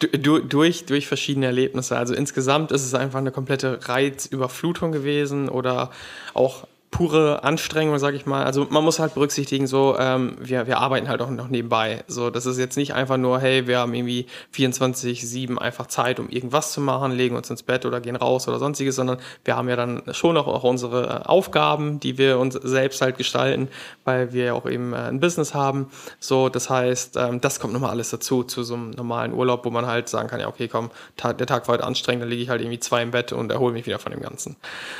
[0.00, 1.96] Du, du, durch, durch verschiedene Erlebnisse.
[1.96, 5.90] Also insgesamt ist es einfach eine komplette Reizüberflutung gewesen oder
[6.34, 8.44] auch pure Anstrengung, sage ich mal.
[8.44, 12.04] Also man muss halt berücksichtigen, so ähm, wir, wir arbeiten halt auch noch nebenbei.
[12.06, 16.28] So, das ist jetzt nicht einfach nur, hey, wir haben irgendwie 24/7 einfach Zeit, um
[16.28, 19.68] irgendwas zu machen, legen uns ins Bett oder gehen raus oder sonstiges, sondern wir haben
[19.68, 23.66] ja dann schon auch, auch unsere äh, Aufgaben, die wir uns selbst halt gestalten,
[24.04, 25.90] weil wir ja auch eben äh, ein Business haben.
[26.20, 29.70] So, das heißt, ähm, das kommt nochmal alles dazu, zu so einem normalen Urlaub, wo
[29.70, 32.50] man halt sagen kann, ja, okay, komm, der Tag war heute anstrengend, dann liege ich
[32.50, 34.54] halt irgendwie zwei im Bett und erhole mich wieder von dem Ganzen.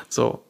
[0.09, 0.43] So,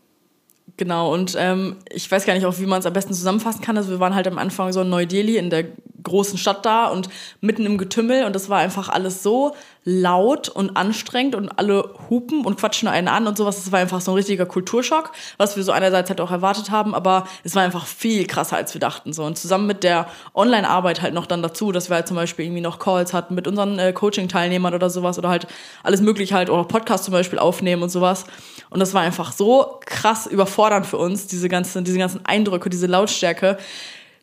[0.76, 3.76] genau, und ähm, ich weiß gar nicht auch, wie man es am besten zusammenfassen kann.
[3.76, 5.64] Also wir waren halt am Anfang so in Neu-Delhi in der
[6.02, 7.08] großen Stadt da und
[7.40, 12.44] mitten im Getümmel und das war einfach alles so laut und anstrengend und alle hupen
[12.46, 13.56] und quatschen einen an und sowas.
[13.56, 16.94] Das war einfach so ein richtiger Kulturschock, was wir so einerseits halt auch erwartet haben,
[16.94, 19.12] aber es war einfach viel krasser, als wir dachten.
[19.12, 19.24] So.
[19.24, 22.62] Und zusammen mit der Online-Arbeit halt noch dann dazu, dass wir halt zum Beispiel irgendwie
[22.62, 25.46] noch Calls hatten mit unseren äh, Coaching-Teilnehmern oder sowas oder halt
[25.82, 28.24] alles mögliche halt oder Podcasts zum Beispiel aufnehmen und sowas.
[28.70, 32.86] Und das war einfach so krass überfordernd für uns, diese ganzen, diese ganzen Eindrücke, diese
[32.86, 33.58] Lautstärke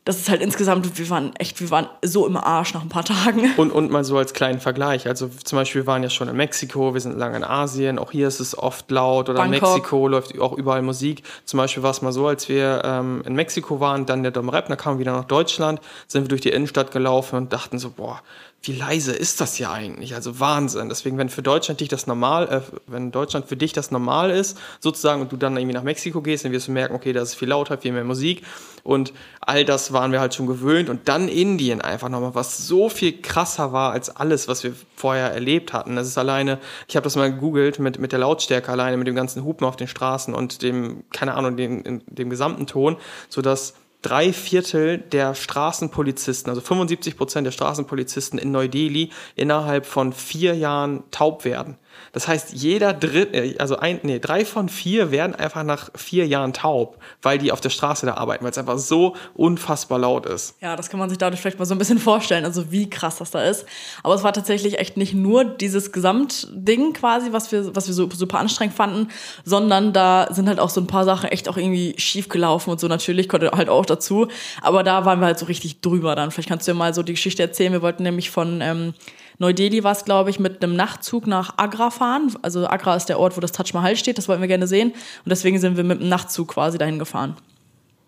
[0.03, 3.05] das ist halt insgesamt, wir waren echt, wir waren so im Arsch nach ein paar
[3.05, 3.51] Tagen.
[3.57, 5.07] Und, und mal so als kleinen Vergleich.
[5.07, 8.11] Also zum Beispiel, wir waren ja schon in Mexiko, wir sind lange in Asien, auch
[8.11, 9.61] hier ist es oft laut oder Bangkok.
[9.61, 11.21] in Mexiko läuft auch überall Musik.
[11.45, 14.49] Zum Beispiel war es mal so, als wir ähm, in Mexiko waren, dann der Dom
[14.49, 17.77] Rap, dann kamen wir wieder nach Deutschland, sind wir durch die Innenstadt gelaufen und dachten
[17.77, 18.21] so, boah,
[18.63, 20.13] wie leise ist das ja eigentlich?
[20.13, 20.87] Also Wahnsinn.
[20.87, 24.55] Deswegen, wenn für Deutschland dich das normal, äh, wenn Deutschland für dich das normal ist,
[24.79, 27.33] sozusagen, und du dann irgendwie nach Mexiko gehst, dann wirst du merken, okay, da ist
[27.33, 28.43] viel lauter, viel mehr Musik.
[28.83, 30.89] Und all das waren wir halt schon gewöhnt.
[30.89, 35.31] Und dann Indien einfach nochmal, was so viel krasser war als alles, was wir vorher
[35.31, 35.95] erlebt hatten.
[35.95, 39.15] Das ist alleine, ich habe das mal gegoogelt mit, mit der Lautstärke alleine, mit dem
[39.15, 42.97] ganzen Hupen auf den Straßen und dem, keine Ahnung, dem, dem gesamten Ton,
[43.27, 50.55] sodass drei Viertel der Straßenpolizisten, also 75 Prozent der Straßenpolizisten in Neu-Delhi innerhalb von vier
[50.55, 51.77] Jahren taub werden.
[52.13, 56.27] Das heißt, jeder dritte, äh, also ein, nee, drei von vier werden einfach nach vier
[56.27, 60.25] Jahren taub, weil die auf der Straße da arbeiten, weil es einfach so unfassbar laut
[60.25, 60.55] ist.
[60.61, 63.17] Ja, das kann man sich dadurch vielleicht mal so ein bisschen vorstellen, also wie krass
[63.17, 63.65] das da ist.
[64.03, 68.09] Aber es war tatsächlich echt nicht nur dieses Gesamtding quasi, was wir, was wir so
[68.11, 69.07] super anstrengend fanden,
[69.43, 72.79] sondern da sind halt auch so ein paar Sachen echt auch irgendwie schief gelaufen und
[72.79, 74.27] so natürlich, konnte halt auch dazu.
[74.61, 76.31] Aber da waren wir halt so richtig drüber dann.
[76.31, 77.71] Vielleicht kannst du dir mal so die Geschichte erzählen.
[77.71, 78.93] Wir wollten nämlich von, ähm,
[79.39, 82.33] Neu-Delhi war es, glaube ich, mit einem Nachtzug nach Agra fahren.
[82.41, 84.17] Also Agra ist der Ort, wo das Taj Mahal steht.
[84.17, 84.91] Das wollten wir gerne sehen.
[84.91, 87.35] Und deswegen sind wir mit einem Nachtzug quasi dahin gefahren.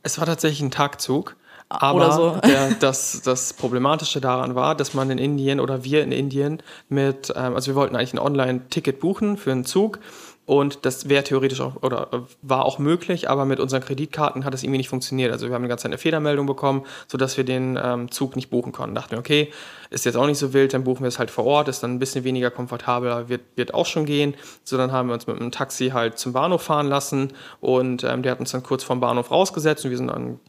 [0.03, 1.35] Es war tatsächlich ein Tagzug.
[1.69, 2.37] Ah, aber so.
[2.45, 7.33] der, das, das Problematische daran war, dass man in Indien oder wir in Indien mit,
[7.35, 9.99] ähm, also wir wollten eigentlich ein Online-Ticket buchen für einen Zug
[10.45, 14.53] und das wäre theoretisch auch oder äh, war auch möglich, aber mit unseren Kreditkarten hat
[14.53, 15.31] es irgendwie nicht funktioniert.
[15.31, 18.49] Also wir haben eine ganze Zeit eine Fehlermeldung bekommen, sodass wir den ähm, Zug nicht
[18.49, 18.93] buchen konnten.
[18.93, 19.53] Dachten wir, okay,
[19.89, 21.93] ist jetzt auch nicht so wild, dann buchen wir es halt vor Ort, ist dann
[21.93, 24.35] ein bisschen weniger komfortabel, wird, wird auch schon gehen.
[24.65, 28.21] So, dann haben wir uns mit einem Taxi halt zum Bahnhof fahren lassen und ähm,
[28.21, 30.39] der hat uns dann kurz vom Bahnhof rausgesetzt und wir sind dann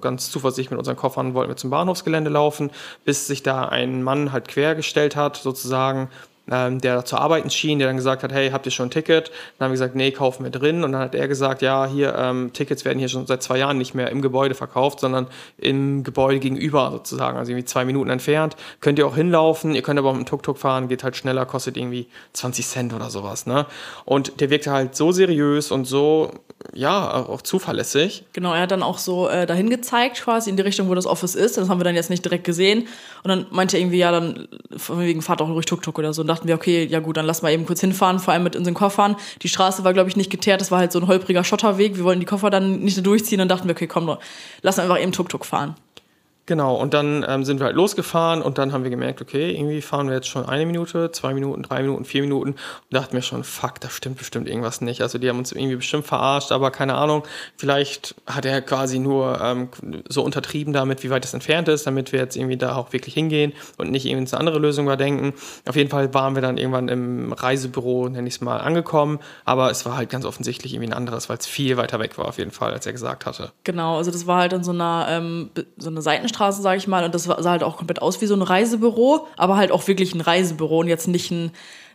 [0.00, 2.70] ganz zuversichtlich mit unseren Koffern wollten wir zum Bahnhofsgelände laufen,
[3.04, 6.08] bis sich da ein Mann halt quergestellt hat, sozusagen,
[6.50, 9.30] ähm, der zur Arbeiten schien, der dann gesagt hat, hey, habt ihr schon ein Ticket?
[9.58, 10.82] Dann haben wir gesagt, nee, kaufen wir drin.
[10.82, 13.78] Und dann hat er gesagt, ja, hier, ähm, Tickets werden hier schon seit zwei Jahren
[13.78, 15.28] nicht mehr im Gebäude verkauft, sondern
[15.58, 18.56] im Gebäude gegenüber sozusagen, also irgendwie zwei Minuten entfernt.
[18.80, 21.76] Könnt ihr auch hinlaufen, ihr könnt aber mit dem Tuk-Tuk fahren, geht halt schneller, kostet
[21.76, 23.46] irgendwie 20 Cent oder sowas.
[23.46, 23.66] Ne?
[24.04, 26.32] Und der wirkte halt so seriös und so,
[26.74, 28.24] ja, auch zuverlässig.
[28.32, 31.06] Genau, er hat dann auch so äh, dahin gezeigt, quasi in die Richtung, wo das
[31.06, 31.56] Office ist.
[31.56, 32.86] Das haben wir dann jetzt nicht direkt gesehen.
[33.22, 34.48] Und dann meinte er irgendwie, ja, dann
[34.88, 36.22] wegen fahrt auch durch Tuk-Tuk oder so.
[36.22, 38.56] Und dachten wir, okay, ja gut, dann lass mal eben kurz hinfahren, vor allem mit
[38.56, 39.16] unseren Koffern.
[39.42, 41.96] Die Straße war, glaube ich, nicht geteert, das war halt so ein holpriger Schotterweg.
[41.96, 44.16] Wir wollten die Koffer dann nicht durchziehen und dachten wir, okay, komm,
[44.62, 45.74] lass einfach eben Tuk-Tuk fahren.
[46.46, 49.80] Genau, und dann ähm, sind wir halt losgefahren und dann haben wir gemerkt, okay, irgendwie
[49.80, 52.58] fahren wir jetzt schon eine Minute, zwei Minuten, drei Minuten, vier Minuten und
[52.90, 55.02] dachten mir schon, fuck, da stimmt bestimmt irgendwas nicht.
[55.02, 57.22] Also die haben uns irgendwie bestimmt verarscht, aber keine Ahnung,
[57.56, 59.68] vielleicht hat er quasi nur ähm,
[60.08, 63.14] so untertrieben damit, wie weit es entfernt ist, damit wir jetzt irgendwie da auch wirklich
[63.14, 65.34] hingehen und nicht irgendwie eine andere Lösung überdenken.
[65.68, 69.70] Auf jeden Fall waren wir dann irgendwann im Reisebüro, nenne ich es mal, angekommen, aber
[69.70, 72.38] es war halt ganz offensichtlich irgendwie ein anderes, weil es viel weiter weg war auf
[72.38, 73.52] jeden Fall, als er gesagt hatte.
[73.62, 76.86] Genau, also das war halt in so einer, ähm, so einer Seitenstraße Straße, sage ich
[76.86, 77.04] mal.
[77.04, 80.14] Und das sah halt auch komplett aus wie so ein Reisebüro, aber halt auch wirklich
[80.14, 81.52] ein Reisebüro und jetzt nicht ein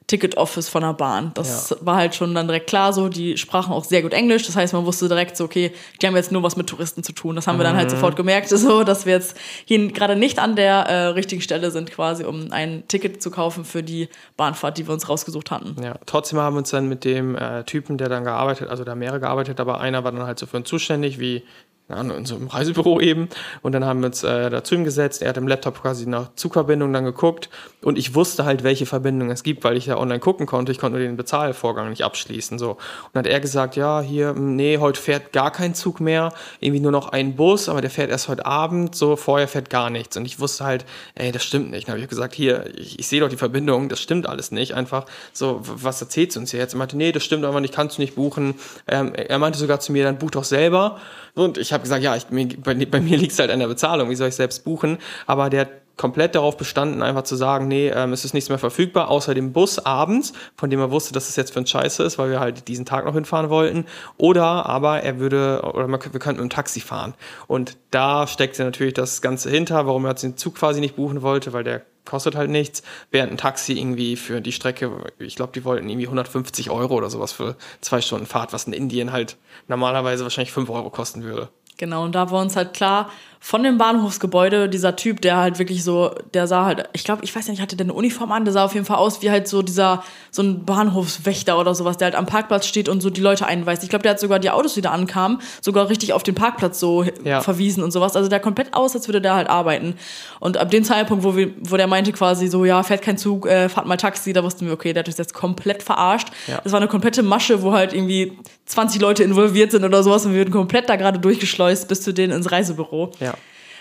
[0.08, 1.32] Ticket-Office von der Bahn.
[1.34, 1.76] Das ja.
[1.82, 3.10] war halt schon dann direkt klar so.
[3.10, 4.45] Die sprachen auch sehr gut Englisch.
[4.45, 7.12] Das heißt, man wusste direkt so, okay, die haben jetzt nur was mit Touristen zu
[7.12, 7.36] tun.
[7.36, 7.60] Das haben mhm.
[7.60, 7.95] wir dann halt mhm.
[7.95, 11.91] sofort gemerkt, so, dass wir jetzt hier gerade nicht an der äh, richtigen Stelle sind,
[11.91, 15.76] quasi, um ein Ticket zu kaufen für die Bahnfahrt, die wir uns rausgesucht hatten.
[15.84, 18.95] Ja, trotzdem haben wir uns dann mit dem äh, Typen, der dann gearbeitet, also da
[18.95, 21.43] mehrere gearbeitet, aber einer war dann halt so für uns zuständig, wie
[21.89, 23.30] ja, in so einem Reisebüro eben.
[23.62, 25.21] Und dann haben wir uns äh, dazu hingesetzt.
[25.21, 27.50] Er hat im Laptop quasi nach Zugverbindungen dann geguckt.
[27.82, 30.73] Und ich wusste halt, welche Verbindungen es gibt, weil ich ja online gucken konnte.
[30.73, 32.60] Ich konnte nur den Bezahlvorgang nicht abschließen.
[32.60, 32.71] So.
[32.71, 32.80] Und
[33.13, 36.34] dann hat er gesagt, ja, hier, hm, nee, heute fährt gar kein Zug mehr.
[36.60, 38.93] Irgendwie nur noch ein Bus, aber der fährt erst heute Abend.
[38.93, 40.17] So, vorher fährt gar nichts.
[40.17, 41.88] Und ich wusste halt, ey, das stimmt nicht.
[41.88, 44.73] Dann habe ich gesagt, hier, ich, ich sehe doch die Verbindung, das stimmt alles nicht.
[44.73, 46.73] Einfach so, was erzählt du uns hier jetzt?
[46.73, 48.56] Er meinte, nee, das stimmt aber nicht, kannst du nicht buchen.
[48.88, 51.00] Ähm, er meinte sogar zu mir, dann buch doch selber.
[51.38, 54.10] Und ich habe gesagt, ja, ich, bei, bei, mir liegt es halt an der Bezahlung,
[54.10, 54.97] wie soll ich selbst buchen?
[55.26, 59.10] Aber der komplett darauf bestanden, einfach zu sagen, nee, ähm, es ist nichts mehr verfügbar,
[59.10, 62.17] außer dem Bus abends, von dem er wusste, dass es jetzt für ein Scheiße ist,
[62.17, 63.86] weil wir halt diesen Tag noch hinfahren wollten.
[64.17, 67.15] Oder aber er würde, oder wir könnten mit dem Taxi fahren.
[67.47, 71.52] Und da steckte natürlich das Ganze hinter, warum er den Zug quasi nicht buchen wollte,
[71.54, 75.63] weil der kostet halt nichts, während ein Taxi irgendwie für die Strecke, ich glaube, die
[75.63, 80.24] wollten irgendwie 150 Euro oder sowas für zwei Stunden Fahrt, was in Indien halt normalerweise
[80.24, 81.50] wahrscheinlich 5 Euro kosten würde.
[81.78, 85.84] Genau, und da war uns halt klar, von dem Bahnhofsgebäude, dieser Typ, der halt wirklich
[85.84, 88.54] so, der sah halt, ich glaube, ich weiß nicht, hatte der eine Uniform an, der
[88.54, 92.08] sah auf jeden Fall aus wie halt so dieser, so ein Bahnhofswächter oder sowas, der
[92.08, 93.84] halt am Parkplatz steht und so die Leute einweist.
[93.84, 96.80] Ich glaube, der hat sogar die Autos, die da ankamen, sogar richtig auf den Parkplatz
[96.80, 97.41] so ja.
[97.41, 98.15] verwiesen und sowas.
[98.15, 99.95] Also der komplett aus, als würde der halt arbeiten.
[100.39, 103.47] Und ab dem Zeitpunkt, wo, wir, wo der meinte quasi so, ja, fährt kein Zug,
[103.47, 106.30] äh, fahrt mal Taxi, da wussten wir, okay, der hat uns jetzt komplett verarscht.
[106.47, 106.60] Ja.
[106.63, 110.34] Das war eine komplette Masche, wo halt irgendwie 20 Leute involviert sind oder sowas und
[110.34, 113.12] wir würden komplett da gerade durchgeschleust bis zu denen ins Reisebüro.
[113.19, 113.34] Ja.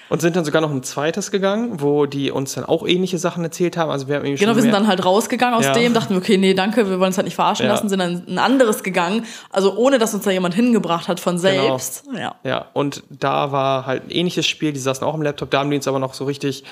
[0.08, 3.42] Und sind dann sogar noch ein zweites gegangen, wo die uns dann auch ähnliche Sachen
[3.42, 3.90] erzählt haben.
[3.90, 5.72] Also wir haben irgendwie genau, wir sind dann halt rausgegangen aus ja.
[5.72, 7.72] dem, dachten wir, okay, nee, danke, wir wollen uns halt nicht verarschen ja.
[7.72, 9.24] lassen, sind dann ein anderes gegangen.
[9.50, 11.42] Also ohne, dass uns da jemand hingebracht hat von genau.
[11.42, 12.04] selbst.
[12.04, 12.18] Genau.
[12.18, 12.34] Ja.
[12.44, 15.70] ja, und da war halt ein ähnliches Spiel, die saßen auch im Laptop, da haben
[15.70, 16.64] die uns aber noch so richtig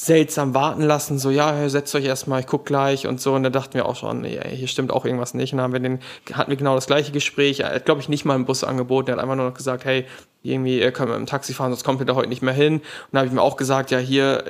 [0.00, 3.34] seltsam warten lassen, so, ja, setzt euch erstmal, ich guck gleich und so.
[3.34, 5.52] Und da dachten wir auch schon, nee, hier stimmt auch irgendwas nicht.
[5.52, 5.98] Und dann haben wir den,
[6.32, 7.60] hatten wir genau das gleiche Gespräch.
[7.60, 9.10] Er hat, glaube ich, nicht mal im Bus angeboten.
[9.10, 10.06] Er hat einfach nur noch gesagt, hey,
[10.42, 12.76] irgendwie, ihr könnt mit dem Taxi fahren, sonst kommt ihr da heute nicht mehr hin.
[12.76, 12.82] Und
[13.12, 14.42] dann habe ich mir auch gesagt, ja, hier,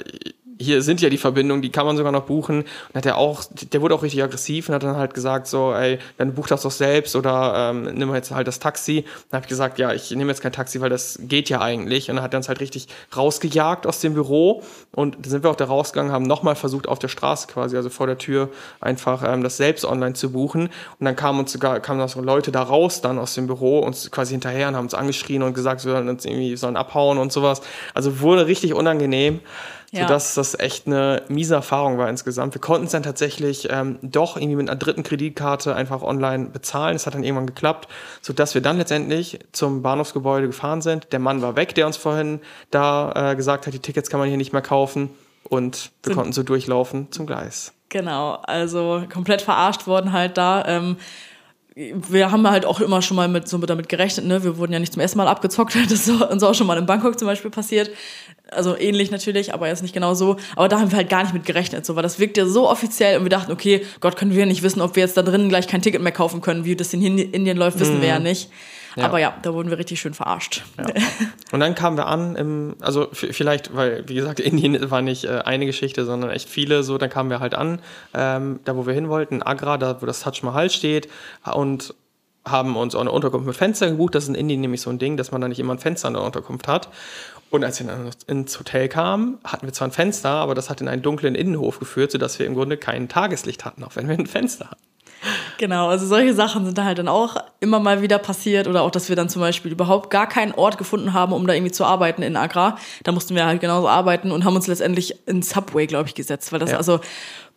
[0.61, 2.61] hier sind ja die Verbindungen, die kann man sogar noch buchen.
[2.61, 5.73] Und hat er auch, der wurde auch richtig aggressiv und hat dann halt gesagt, so,
[5.73, 9.05] ey, dann buch das doch selbst oder ähm, nimm jetzt halt das Taxi.
[9.31, 12.11] Dann habe ich gesagt, ja, ich nehme jetzt kein Taxi, weil das geht ja eigentlich.
[12.11, 14.63] Und dann hat er uns halt richtig rausgejagt aus dem Büro.
[14.93, 17.89] Und dann sind wir auch da rausgegangen, haben nochmal versucht, auf der Straße quasi, also
[17.89, 20.69] vor der Tür, einfach ähm, das selbst online zu buchen.
[20.99, 23.79] Und dann kamen uns sogar, kamen noch so Leute da raus dann aus dem Büro,
[23.79, 27.17] uns quasi hinterher und haben uns angeschrien und gesagt, wir sollen uns irgendwie sollen abhauen
[27.17, 27.63] und sowas.
[27.95, 29.41] Also wurde richtig unangenehm
[29.91, 30.03] ja.
[30.03, 32.55] sodass das echt eine miese Erfahrung war insgesamt.
[32.55, 36.97] Wir konnten es dann tatsächlich ähm, doch irgendwie mit einer dritten Kreditkarte einfach online bezahlen.
[36.97, 37.89] Es hat dann irgendwann geklappt,
[38.23, 41.13] sodass wir dann letztendlich zum Bahnhofsgebäude gefahren sind.
[41.13, 44.29] Der Mann war weg, der uns vorhin da äh, gesagt hat, die Tickets kann man
[44.29, 45.11] hier nicht mehr kaufen.
[45.45, 47.73] Und wir sind konnten so durchlaufen zum Gleis.
[47.89, 50.65] Genau, also komplett verarscht worden halt da.
[50.67, 50.97] Ähm,
[52.09, 54.45] wir haben halt auch immer schon mal mit, so damit gerechnet, ne?
[54.45, 55.77] Wir wurden ja nicht zum ersten Mal abgezockt.
[55.91, 57.91] Das ist uns auch schon mal in Bangkok zum Beispiel passiert.
[58.51, 60.37] Also ähnlich natürlich, aber jetzt nicht genau so.
[60.57, 62.69] Aber da haben wir halt gar nicht mit gerechnet, so, weil das wirkt ja so
[62.69, 65.49] offiziell und wir dachten, okay, Gott, können wir nicht wissen, ob wir jetzt da drinnen
[65.49, 66.65] gleich kein Ticket mehr kaufen können.
[66.65, 68.03] Wie das in Indien läuft, wissen mhm.
[68.03, 68.51] wir ja nicht.
[68.97, 69.05] Ja.
[69.05, 70.65] Aber ja, da wurden wir richtig schön verarscht.
[70.79, 70.87] Ja.
[71.53, 75.43] Und dann kamen wir an, im, also vielleicht, weil, wie gesagt, Indien war nicht äh,
[75.45, 77.81] eine Geschichte, sondern echt viele, so, dann kamen wir halt an,
[78.15, 81.09] ähm, da wo wir hin wollten, Agra, da wo das Taj Mahal steht
[81.53, 81.95] und
[82.45, 84.15] haben uns auch eine Unterkunft mit Fenster gebucht.
[84.15, 86.09] Das ist in Indien nämlich so ein Ding, dass man da nicht immer ein Fenster
[86.09, 86.89] in der Unterkunft hat.
[87.51, 90.81] Und als wir dann ins Hotel kamen, hatten wir zwar ein Fenster, aber das hat
[90.81, 94.17] in einen dunklen Innenhof geführt, sodass wir im Grunde kein Tageslicht hatten, auch wenn wir
[94.17, 94.83] ein Fenster hatten.
[95.59, 98.91] Genau, also solche Sachen sind da halt dann auch immer mal wieder passiert oder auch,
[98.91, 101.85] dass wir dann zum Beispiel überhaupt gar keinen Ort gefunden haben, um da irgendwie zu
[101.85, 102.79] arbeiten in Agra.
[103.03, 106.53] Da mussten wir halt genauso arbeiten und haben uns letztendlich ins Subway, glaube ich, gesetzt,
[106.53, 106.79] weil das ja.
[106.79, 107.01] also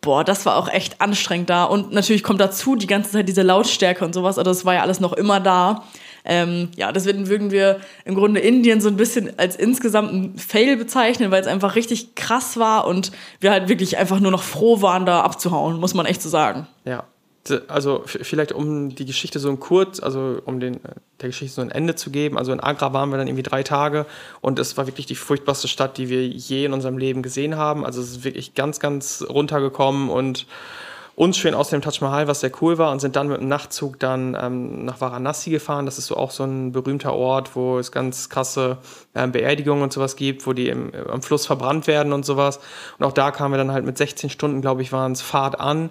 [0.02, 1.64] boah, das war auch echt anstrengend da.
[1.64, 4.82] Und natürlich kommt dazu die ganze Zeit diese Lautstärke und sowas, also das war ja
[4.82, 5.84] alles noch immer da.
[6.26, 11.30] Ähm, ja, deswegen würden wir im Grunde Indien so ein bisschen als insgesamt Fail bezeichnen,
[11.30, 15.04] weil es einfach richtig krass war und wir halt wirklich einfach nur noch froh waren,
[15.04, 16.66] da abzuhauen, muss man echt so sagen.
[16.84, 17.04] Ja,
[17.68, 20.80] also vielleicht um die Geschichte so ein kurz, also um den,
[21.20, 22.38] der Geschichte so ein Ende zu geben.
[22.38, 24.06] Also in Agra waren wir dann irgendwie drei Tage
[24.40, 27.84] und es war wirklich die furchtbarste Stadt, die wir je in unserem Leben gesehen haben.
[27.84, 30.46] Also es ist wirklich ganz, ganz runtergekommen und
[31.16, 33.46] uns schön aus dem Taj Mahal, was sehr cool war, und sind dann mit dem
[33.46, 35.86] Nachtzug dann ähm, nach Varanasi gefahren.
[35.86, 38.78] Das ist so auch so ein berühmter Ort, wo es ganz krasse
[39.12, 42.58] äh, Beerdigungen und sowas gibt, wo die im, am Fluss verbrannt werden und sowas.
[42.98, 45.60] Und auch da kamen wir dann halt mit 16 Stunden, glaube ich, waren es Fahrt
[45.60, 45.90] an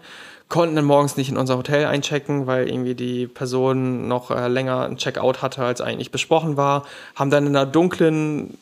[0.54, 4.86] konnten dann morgens nicht in unser Hotel einchecken, weil irgendwie die Person noch äh, länger
[4.86, 6.86] ein Checkout hatte, als eigentlich besprochen war.
[7.16, 8.56] Haben dann in einer dunklen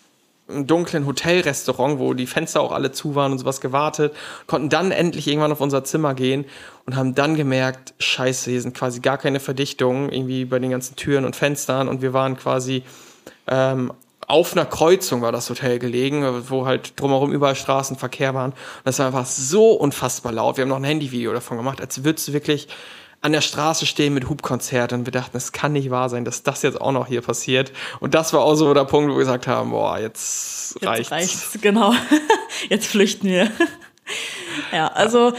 [0.48, 4.14] einem dunklen Hotelrestaurant, wo die Fenster auch alle zu waren und sowas gewartet,
[4.48, 6.46] konnten dann endlich irgendwann auf unser Zimmer gehen
[6.86, 10.96] und haben dann gemerkt, scheiße, hier sind quasi gar keine Verdichtungen irgendwie bei den ganzen
[10.96, 12.84] Türen und Fenstern und wir waren quasi
[13.48, 13.92] ähm,
[14.32, 18.52] auf einer Kreuzung war das Hotel gelegen, wo halt drumherum überall Straßenverkehr waren.
[18.52, 20.58] Und das war einfach so unfassbar laut.
[20.58, 22.70] Wir haben noch ein Handyvideo davon gemacht, als würdest du wirklich
[23.20, 26.42] an der Straße stehen mit Hubkonzert und wir dachten, es kann nicht wahr sein, dass
[26.42, 27.72] das jetzt auch noch hier passiert.
[28.00, 31.12] Und das war auch so der Punkt, wo wir gesagt haben, boah, jetzt, jetzt reicht's.
[31.12, 31.58] reicht's.
[31.62, 31.94] Genau.
[32.70, 33.52] Jetzt flüchten wir.
[34.72, 35.34] ja, also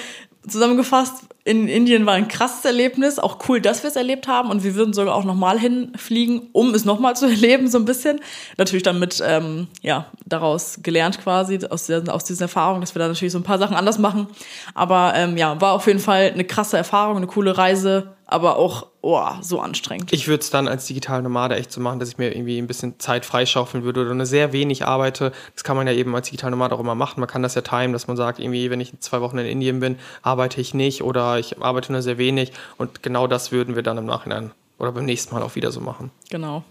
[0.49, 4.63] zusammengefasst, in Indien war ein krasses Erlebnis, auch cool, dass wir es erlebt haben und
[4.63, 8.21] wir würden sogar auch nochmal hinfliegen, um es nochmal zu erleben, so ein bisschen.
[8.59, 13.09] Natürlich dann mit, ähm, ja, daraus gelernt quasi, aus, aus dieser Erfahrung, dass wir da
[13.09, 14.29] natürlich so ein paar Sachen anders machen.
[14.75, 18.87] Aber ähm, ja, war auf jeden Fall eine krasse Erfahrung, eine coole Reise, aber auch
[19.03, 20.12] oh, so anstrengend.
[20.12, 22.66] Ich würde es dann als digitale Nomade echt so machen, dass ich mir irgendwie ein
[22.66, 25.33] bisschen Zeit freischaufeln würde oder eine sehr wenig arbeite.
[25.55, 27.21] Das kann man ja eben als digitale Nomade auch immer machen.
[27.21, 29.81] Man kann das ja timen, dass man sagt, irgendwie, wenn ich zwei Wochen in Indien
[29.81, 32.53] bin, arbeite ich nicht oder ich arbeite nur sehr wenig.
[32.79, 35.81] Und genau das würden wir dann im Nachhinein oder beim nächsten Mal auch wieder so
[35.81, 36.11] machen.
[36.31, 36.64] Genau.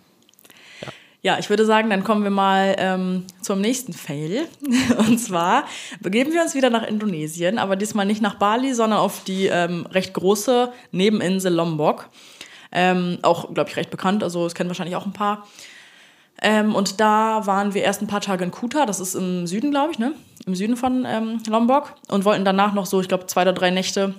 [1.24, 4.48] Ja, ich würde sagen, dann kommen wir mal ähm, zum nächsten Fail.
[4.98, 5.66] Und zwar
[6.00, 9.86] begeben wir uns wieder nach Indonesien, aber diesmal nicht nach Bali, sondern auf die ähm,
[9.92, 12.10] recht große Nebeninsel Lombok.
[12.72, 15.48] Ähm, auch, glaube ich, recht bekannt, also es kennen wahrscheinlich auch ein paar.
[16.42, 19.70] Ähm, und da waren wir erst ein paar Tage in Kuta, das ist im Süden,
[19.70, 20.14] glaube ich, ne?
[20.48, 21.94] Im Süden von ähm, Lombok.
[22.08, 24.16] Und wollten danach noch so, ich glaube, zwei oder drei Nächte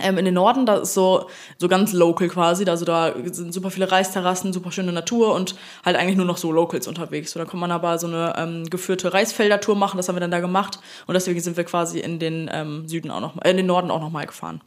[0.00, 1.28] ähm, in den Norden, da ist so,
[1.58, 2.64] so ganz local quasi.
[2.64, 6.50] Also da sind super viele Reisterrassen, super schöne Natur und halt eigentlich nur noch so
[6.50, 7.32] Locals unterwegs.
[7.32, 10.30] So, da kann man aber so eine ähm, geführte Reisfelder-Tour machen, das haben wir dann
[10.30, 10.78] da gemacht.
[11.06, 13.90] Und deswegen sind wir quasi in den ähm, Süden auch noch, äh, in den Norden
[13.90, 14.62] auch nochmal gefahren.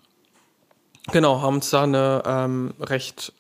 [1.12, 3.34] Genau, haben uns da eine ähm, recht.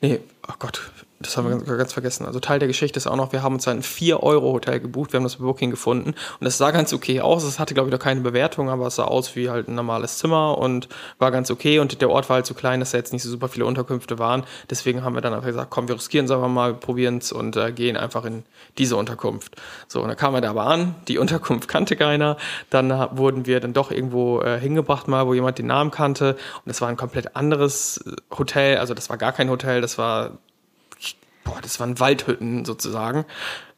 [0.00, 2.26] Nee, oh Gott, das haben wir ganz, vergessen.
[2.26, 5.24] Also Teil der Geschichte ist auch noch, wir haben uns ein 4-Euro-Hotel gebucht, wir haben
[5.24, 7.42] das bei Booking gefunden und es sah ganz okay aus.
[7.42, 10.18] Es hatte, glaube ich, noch keine Bewertung, aber es sah aus wie halt ein normales
[10.18, 13.12] Zimmer und war ganz okay und der Ort war halt so klein, dass da jetzt
[13.12, 14.44] nicht so super viele Unterkünfte waren.
[14.70, 17.56] Deswegen haben wir dann einfach gesagt, komm, wir riskieren es einfach mal, probieren es und
[17.56, 18.44] äh, gehen einfach in
[18.78, 19.56] diese Unterkunft.
[19.88, 22.36] So, und dann kamen wir da aber an, die Unterkunft kannte keiner,
[22.70, 26.36] dann äh, wurden wir dann doch irgendwo äh, hingebracht mal, wo jemand den Namen kannte
[26.64, 29.98] und es war ein komplett anderes äh, Hotel, also das war gar kein Hotel, das
[29.98, 30.38] war
[31.48, 33.24] boah, das waren Waldhütten sozusagen.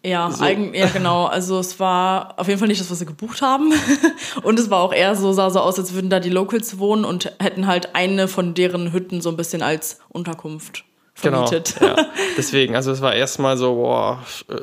[0.04, 0.42] Ja, so.
[0.42, 1.26] eigen, ja, genau.
[1.26, 3.72] Also es war auf jeden Fall nicht das, was wir gebucht haben.
[4.42, 7.04] und es war auch eher so, sah so aus, als würden da die Locals wohnen
[7.04, 11.76] und hätten halt eine von deren Hütten so ein bisschen als Unterkunft vermietet.
[11.78, 12.06] Genau, ja.
[12.36, 14.54] Deswegen, also es war erstmal so, boah, äh,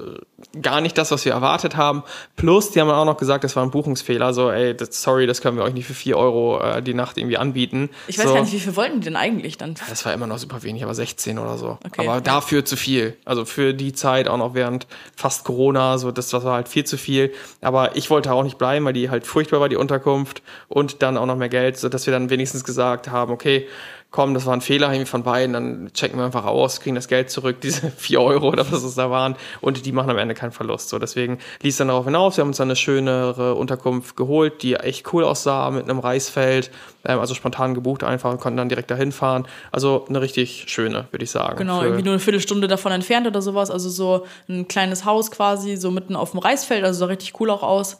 [0.61, 2.03] gar nicht das, was wir erwartet haben.
[2.35, 4.33] Plus, die haben auch noch gesagt, das war ein Buchungsfehler.
[4.33, 7.17] So, ey, das, sorry, das können wir euch nicht für 4 Euro äh, die Nacht
[7.17, 7.89] irgendwie anbieten.
[8.07, 8.33] Ich weiß so.
[8.33, 9.75] gar nicht, wie viel wollten die denn eigentlich dann?
[9.89, 11.77] Das war immer noch super wenig, aber 16 oder so.
[11.85, 12.07] Okay.
[12.07, 13.15] Aber dafür zu viel.
[13.25, 16.85] Also für die Zeit, auch noch während fast Corona, so das, das war halt viel
[16.85, 17.33] zu viel.
[17.61, 20.41] Aber ich wollte auch nicht bleiben, weil die halt furchtbar war, die Unterkunft.
[20.67, 23.67] Und dann auch noch mehr Geld, sodass wir dann wenigstens gesagt haben, okay,
[24.09, 27.07] komm, das war ein Fehler irgendwie von beiden, dann checken wir einfach aus, kriegen das
[27.07, 30.33] Geld zurück, diese vier Euro oder was es da waren, und die machen am Ende
[30.33, 30.89] keinen Verlust.
[30.89, 34.75] So, deswegen ließ dann darauf hinaus, wir haben uns dann eine schönere Unterkunft geholt, die
[34.75, 36.71] echt cool aussah, mit einem Reisfeld,
[37.05, 39.45] ähm, also spontan gebucht einfach und konnten dann direkt dahin fahren.
[39.71, 41.57] Also eine richtig schöne, würde ich sagen.
[41.57, 45.75] Genau, irgendwie nur eine Viertelstunde davon entfernt oder sowas, also so ein kleines Haus quasi,
[45.75, 47.99] so mitten auf dem Reisfeld, also sah richtig cool auch aus.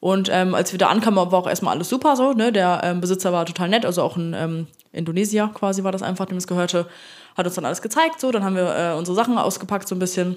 [0.00, 2.32] Und ähm, als wir da ankamen, war auch erstmal alles super so.
[2.32, 2.52] Ne?
[2.52, 4.66] Der ähm, Besitzer war total nett, also auch ein ähm,
[4.96, 6.86] Indonesier quasi war das einfach, dem es gehörte.
[7.36, 8.30] Hat uns dann alles gezeigt, so.
[8.32, 10.36] Dann haben wir äh, unsere Sachen ausgepackt so ein bisschen.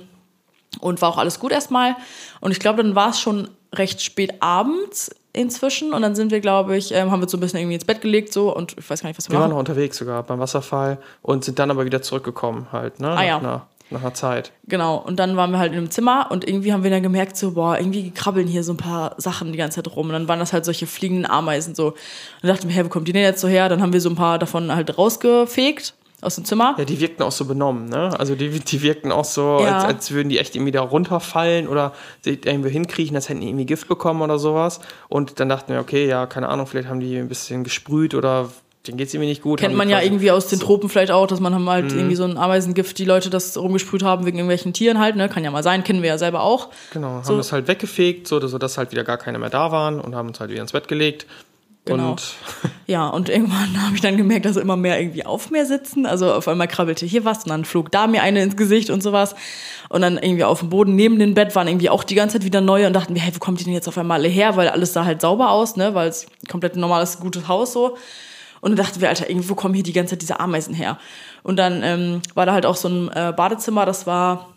[0.79, 1.95] Und war auch alles gut erstmal.
[2.41, 5.93] Und ich glaube, dann war es schon recht spät abends inzwischen.
[5.93, 8.01] Und dann sind wir, glaube ich, ähm, haben wir so ein bisschen irgendwie ins Bett
[8.01, 10.39] gelegt so und ich weiß gar nicht, was wir, wir waren noch unterwegs sogar beim
[10.39, 13.09] Wasserfall und sind dann aber wieder zurückgekommen halt, ne?
[13.09, 13.67] Ah, ja.
[13.89, 14.51] Nach, einer Zeit.
[14.67, 17.37] Genau, und dann waren wir halt in einem Zimmer und irgendwie haben wir dann gemerkt,
[17.37, 20.07] so, boah, irgendwie krabbeln hier so ein paar Sachen die ganze Zeit rum.
[20.07, 21.87] Und dann waren das halt solche fliegenden Ameisen so.
[21.87, 21.95] Und
[22.41, 23.69] dann dachten wir, hey, wo kommt die denn jetzt so her?
[23.69, 26.75] Dann haben wir so ein paar davon halt rausgefegt aus dem Zimmer.
[26.77, 28.17] Ja, die wirkten auch so benommen, ne?
[28.19, 29.77] Also die, die wirkten auch so, ja.
[29.77, 33.47] als, als würden die echt irgendwie da runterfallen oder sich irgendwo hinkriechen, als hätten die
[33.47, 34.79] irgendwie Gift bekommen oder sowas.
[35.07, 38.49] Und dann dachten wir, okay, ja, keine Ahnung, vielleicht haben die ein bisschen gesprüht oder
[38.87, 39.59] denen geht es irgendwie nicht gut.
[39.59, 41.97] Kennt man ja irgendwie aus den Tropen vielleicht auch, dass man halt mhm.
[41.97, 45.27] irgendwie so ein Ameisengift, die Leute das rumgesprüht haben wegen irgendwelchen Tieren halt, ne?
[45.27, 46.69] Kann ja mal sein, kennen wir ja selber auch.
[46.93, 47.29] Genau, so.
[47.29, 50.29] haben das halt weggefegt, so dass halt wieder gar keine mehr da waren und haben
[50.29, 51.25] uns halt wieder ins Bett gelegt.
[51.85, 52.11] Genau.
[52.11, 52.35] Und
[52.87, 56.05] ja, und irgendwann habe ich dann gemerkt, dass immer mehr irgendwie auf mir sitzen.
[56.05, 59.03] Also auf einmal krabbelte hier was und dann flog da mir eine ins Gesicht und
[59.03, 59.35] sowas.
[59.89, 62.45] Und dann irgendwie auf dem Boden neben dem Bett waren irgendwie auch die ganze Zeit
[62.45, 64.55] wieder neue und dachten wir, hey, wo kommt die denn jetzt auf einmal alle her?
[64.55, 65.93] Weil alles sah halt sauber aus, ne?
[65.95, 67.97] Weil es komplett ein normales, gutes Haus so.
[68.61, 70.97] Und dann dachten wir, Alter, irgendwo kommen hier die ganze Zeit diese Ameisen her.
[71.43, 74.49] Und dann ähm, war da halt auch so ein äh, Badezimmer, das war,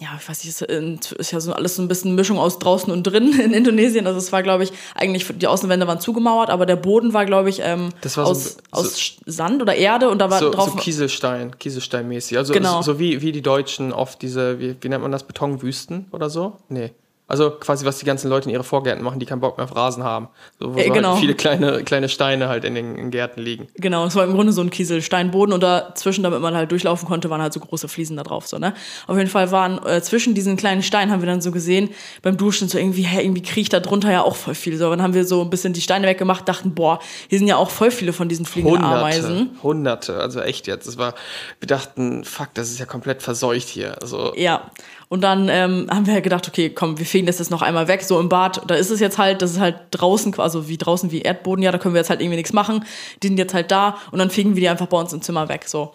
[0.00, 2.92] ja, ich weiß nicht, ist, ist ja so alles so ein bisschen Mischung aus draußen
[2.92, 4.06] und drin in Indonesien.
[4.06, 7.48] Also es war, glaube ich, eigentlich, die Außenwände waren zugemauert, aber der Boden war, glaube
[7.48, 10.70] ich, ähm, war aus, so, aus Sand oder Erde und da war so, drauf.
[10.70, 12.36] So Kieselstein, Kieselsteinmäßig.
[12.38, 12.82] Also genau.
[12.82, 16.58] so wie, wie die Deutschen oft diese, wie, wie nennt man das, Betonwüsten oder so?
[16.68, 16.92] Nee.
[17.28, 19.74] Also quasi, was die ganzen Leute in ihre Vorgärten machen, die keinen Bock mehr auf
[19.74, 20.28] Rasen haben.
[20.60, 21.10] So, wo Äh, so genau.
[21.12, 23.66] halt viele kleine, kleine Steine halt in den in Gärten liegen.
[23.74, 27.28] Genau, es war im Grunde so ein Kieselsteinboden und dazwischen, damit man halt durchlaufen konnte,
[27.28, 28.46] waren halt so große Fliesen da drauf.
[28.46, 28.74] So, ne?
[29.08, 31.90] Auf jeden Fall waren äh, zwischen diesen kleinen Steinen, haben wir dann so gesehen,
[32.22, 34.76] beim Duschen so irgendwie, hä, irgendwie kriecht da drunter ja auch voll viel.
[34.76, 37.56] So, dann haben wir so ein bisschen die Steine weggemacht, dachten, boah, hier sind ja
[37.56, 39.50] auch voll viele von diesen fliegenden Hunderte, Ameisen.
[39.62, 40.86] Hunderte, also echt jetzt.
[40.86, 41.14] Das war,
[41.58, 44.00] wir dachten, fuck, das ist ja komplett verseucht hier.
[44.00, 44.70] Also Ja.
[45.08, 47.86] Und dann ähm, haben wir halt gedacht, okay, komm, wir fegen das jetzt noch einmal
[47.86, 48.62] weg, so im Bad.
[48.66, 51.70] Da ist es jetzt halt, das ist halt draußen, also wie draußen wie Erdboden, ja,
[51.70, 52.84] da können wir jetzt halt irgendwie nichts machen.
[53.22, 55.48] Die sind jetzt halt da und dann fegen wir die einfach bei uns im Zimmer
[55.48, 55.94] weg, so.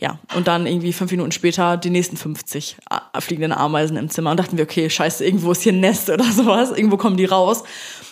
[0.00, 4.32] Ja, und dann irgendwie fünf Minuten später die nächsten 50 A- fliegenden Ameisen im Zimmer
[4.32, 7.24] und dachten wir, okay, scheiße, irgendwo ist hier ein Nest oder sowas, irgendwo kommen die
[7.24, 7.62] raus.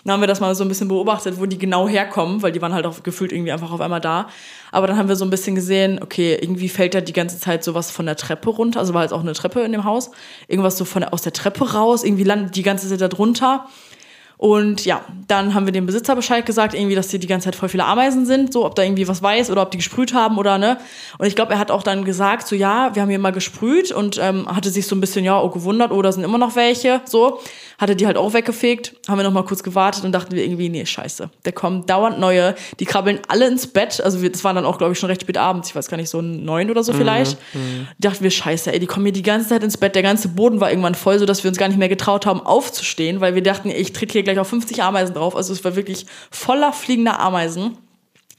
[0.05, 2.61] Dann haben wir das mal so ein bisschen beobachtet, wo die genau herkommen, weil die
[2.61, 4.29] waren halt auch gefühlt irgendwie einfach auf einmal da.
[4.73, 7.63] Aber dann haben wir so ein bisschen gesehen, okay, irgendwie fällt da die ganze Zeit
[7.63, 10.11] sowas von der Treppe runter, also war jetzt auch eine Treppe in dem Haus,
[10.49, 13.67] irgendwas so von aus der Treppe raus, irgendwie landet die ganze Zeit da drunter.
[14.43, 17.55] Und ja, dann haben wir dem Besitzer Bescheid gesagt, irgendwie, dass hier die ganze Zeit
[17.55, 20.37] voll viele Ameisen sind, so ob da irgendwie was weiß oder ob die gesprüht haben
[20.37, 20.79] oder ne.
[21.19, 23.93] Und ich glaube, er hat auch dann gesagt, so ja, wir haben hier mal gesprüht
[23.93, 26.57] und ähm, hatte sich so ein bisschen, ja, oh, gewundert, oh, da sind immer noch
[26.57, 27.39] welche, so.
[27.79, 30.69] Hatte die halt auch weggefegt, haben wir noch mal kurz gewartet und dachten wir irgendwie,
[30.69, 34.55] nee, scheiße, da kommen dauernd neue, die krabbeln alle ins Bett, also wir, das war
[34.55, 36.83] dann auch, glaube ich, schon recht spät abends, ich weiß gar nicht, so neun oder
[36.83, 37.39] so vielleicht.
[37.99, 40.61] Dachten wir, scheiße, ey, die kommen hier die ganze Zeit ins Bett, der ganze Boden
[40.61, 43.43] war irgendwann voll, so dass wir uns gar nicht mehr getraut haben, aufzustehen, weil wir
[43.43, 47.21] dachten, ich tritt hier gleich auf 50 Ameisen drauf, also es war wirklich voller fliegender
[47.21, 47.79] Ameisen.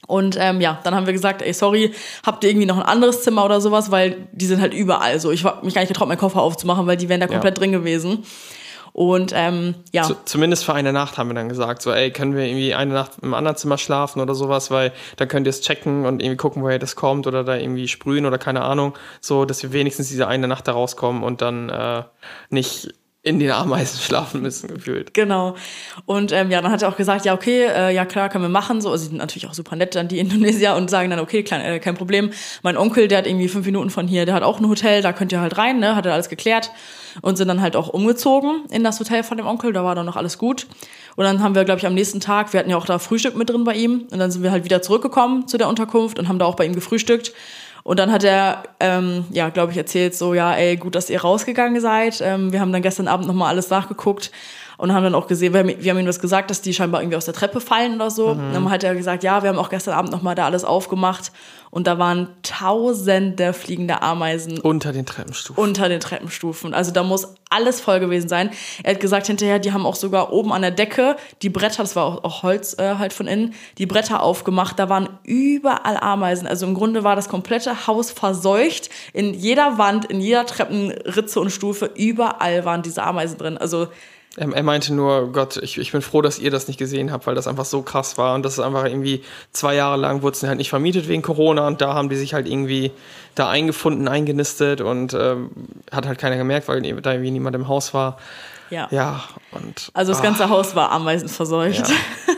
[0.06, 1.94] Und ähm, ja, dann haben wir gesagt, ey, sorry,
[2.26, 5.30] habt ihr irgendwie noch ein anderes Zimmer oder sowas, weil die sind halt überall so.
[5.30, 7.72] Ich habe mich gar nicht getraut, meinen Koffer aufzumachen, weil die wären da komplett drin
[7.72, 8.24] gewesen.
[8.94, 12.36] Und ähm, ja, zu, zumindest für eine Nacht haben wir dann gesagt, so, ey, können
[12.36, 15.62] wir irgendwie eine Nacht im anderen Zimmer schlafen oder sowas, weil dann könnt ihr es
[15.62, 19.46] checken und irgendwie gucken, woher das kommt oder da irgendwie sprühen oder keine Ahnung, so,
[19.46, 22.04] dass wir wenigstens diese eine Nacht da rauskommen und dann äh,
[22.50, 22.94] nicht
[23.24, 25.14] in den Ameisen schlafen müssen, gefühlt.
[25.14, 25.56] Genau.
[26.04, 28.50] Und ähm, ja, dann hat er auch gesagt, ja, okay, äh, ja klar, können wir
[28.50, 28.82] machen.
[28.82, 31.62] So, also sind natürlich auch super nett dann die Indonesier und sagen dann, okay, klein,
[31.62, 32.30] äh, kein Problem.
[32.62, 35.14] Mein Onkel, der hat irgendwie fünf Minuten von hier, der hat auch ein Hotel, da
[35.14, 35.96] könnt ihr halt rein, ne?
[35.96, 36.70] Hat er alles geklärt
[37.22, 39.72] und sind dann halt auch umgezogen in das Hotel von dem Onkel.
[39.72, 40.66] Da war dann noch alles gut.
[41.16, 43.36] Und dann haben wir, glaube ich, am nächsten Tag, wir hatten ja auch da Frühstück
[43.36, 44.06] mit drin bei ihm.
[44.10, 46.66] Und dann sind wir halt wieder zurückgekommen zu der Unterkunft und haben da auch bei
[46.66, 47.32] ihm gefrühstückt.
[47.84, 51.20] Und dann hat er, ähm, ja, glaube ich, erzählt so, ja, ey, gut, dass ihr
[51.20, 52.20] rausgegangen seid.
[52.22, 54.32] Ähm, wir haben dann gestern Abend nochmal alles nachgeguckt
[54.78, 57.00] und haben dann auch gesehen, wir haben, wir haben ihm was gesagt, dass die scheinbar
[57.02, 58.28] irgendwie aus der Treppe fallen oder so.
[58.28, 61.32] Und dann hat er gesagt, ja, wir haben auch gestern Abend nochmal da alles aufgemacht
[61.70, 65.62] und da waren tausende fliegende Ameisen Unter den Treppenstufen.
[65.62, 66.72] unter den Treppenstufen.
[66.72, 68.50] Also da muss alles voll gewesen sein.
[68.84, 71.96] Er hat gesagt hinterher, die haben auch sogar oben an der Decke die Bretter, das
[71.96, 74.78] war auch, auch Holz äh, halt von innen, die Bretter aufgemacht.
[74.78, 76.46] Da waren überall Ameisen.
[76.46, 78.88] Also im Grunde war das komplette Haus verseucht.
[79.12, 83.58] In jeder Wand, in jeder Treppenritze und Stufe, überall waren diese Ameisen drin.
[83.58, 83.88] Also
[84.36, 87.26] Er, er meinte nur, Gott, ich, ich bin froh, dass ihr das nicht gesehen habt,
[87.26, 88.34] weil das einfach so krass war.
[88.34, 89.22] Und das ist einfach irgendwie
[89.52, 92.34] zwei Jahre lang wurde es halt nicht vermietet wegen Corona und da haben die sich
[92.34, 92.92] halt irgendwie
[93.34, 95.50] da eingefunden, eingenistet und ähm,
[95.92, 98.18] hat halt keiner gemerkt, weil da irgendwie niemand im Haus war.
[98.70, 98.88] ja.
[98.90, 99.90] Ja, und.
[99.94, 101.88] Also das ah, ganze Haus war ameisenverseucht.
[101.88, 102.33] Ja.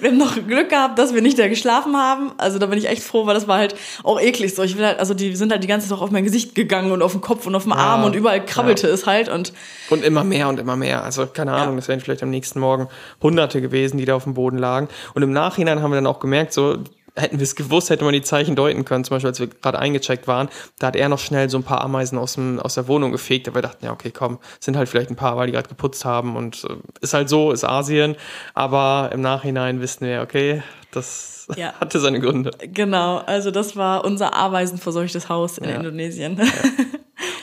[0.00, 2.32] Wir haben noch Glück gehabt, dass wir nicht da geschlafen haben.
[2.38, 3.74] Also da bin ich echt froh, weil das war halt
[4.04, 4.62] auch eklig so.
[4.62, 6.92] Ich will halt, also die sind halt die ganze Zeit auch auf mein Gesicht gegangen
[6.92, 9.52] und auf den Kopf und auf den Arm und überall krabbelte es halt und
[9.88, 11.02] Und immer mehr und immer mehr.
[11.04, 12.88] Also keine Ahnung, das wären vielleicht am nächsten Morgen
[13.22, 14.88] Hunderte gewesen, die da auf dem Boden lagen.
[15.14, 16.78] Und im Nachhinein haben wir dann auch gemerkt, so
[17.16, 19.04] hätten wir es gewusst, hätte man die Zeichen deuten können.
[19.04, 20.48] Zum Beispiel, als wir gerade eingecheckt waren,
[20.78, 23.48] da hat er noch schnell so ein paar Ameisen aus, dem, aus der Wohnung gefegt.
[23.48, 26.04] Aber wir dachten, ja, okay, komm, sind halt vielleicht ein paar, weil die gerade geputzt
[26.04, 26.36] haben.
[26.36, 28.16] Und äh, ist halt so, ist Asien.
[28.54, 31.72] Aber im Nachhinein wissen wir, okay, das Ja.
[31.80, 32.50] hatte seine Gründe.
[32.72, 35.76] genau, also das war unser ameisenverseuchtes Haus in Ja.
[35.76, 36.40] Indonesien.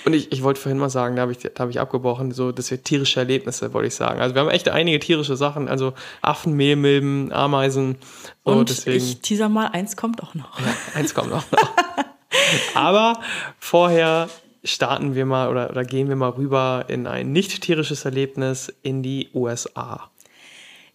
[0.07, 2.53] Und ich, ich wollte vorhin mal sagen, da habe ich, da hab ich abgebrochen, so,
[2.53, 4.21] das wir tierische Erlebnisse, wollte ich sagen.
[4.21, 7.97] Also wir haben echt einige tierische Sachen, also Affen, Mehlmilben, Ameisen.
[8.45, 10.57] So, Und deswegen, ich teaser mal, eins kommt auch noch.
[10.95, 11.43] eins kommt noch.
[11.51, 11.71] noch.
[12.73, 13.19] Aber
[13.59, 14.29] vorher
[14.63, 19.03] starten wir mal oder, oder gehen wir mal rüber in ein nicht tierisches Erlebnis in
[19.03, 20.09] die USA.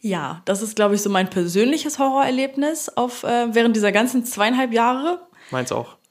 [0.00, 4.72] Ja, das ist, glaube ich, so mein persönliches Horrorerlebnis auf, äh, während dieser ganzen zweieinhalb
[4.72, 5.20] Jahre.
[5.50, 6.01] Meins auch, ja.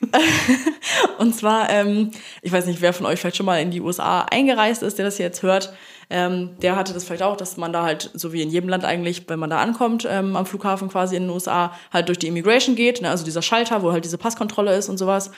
[1.18, 2.10] Und zwar, ähm,
[2.42, 5.04] ich weiß nicht, wer von euch vielleicht schon mal in die USA eingereist ist, der
[5.04, 5.72] das jetzt hört.
[6.08, 8.84] Ähm, der hatte das vielleicht auch, dass man da halt, so wie in jedem Land
[8.84, 12.28] eigentlich, wenn man da ankommt, ähm, am Flughafen quasi in den USA, halt durch die
[12.28, 13.10] Immigration geht, ne?
[13.10, 15.32] also dieser Schalter, wo halt diese Passkontrolle ist und sowas.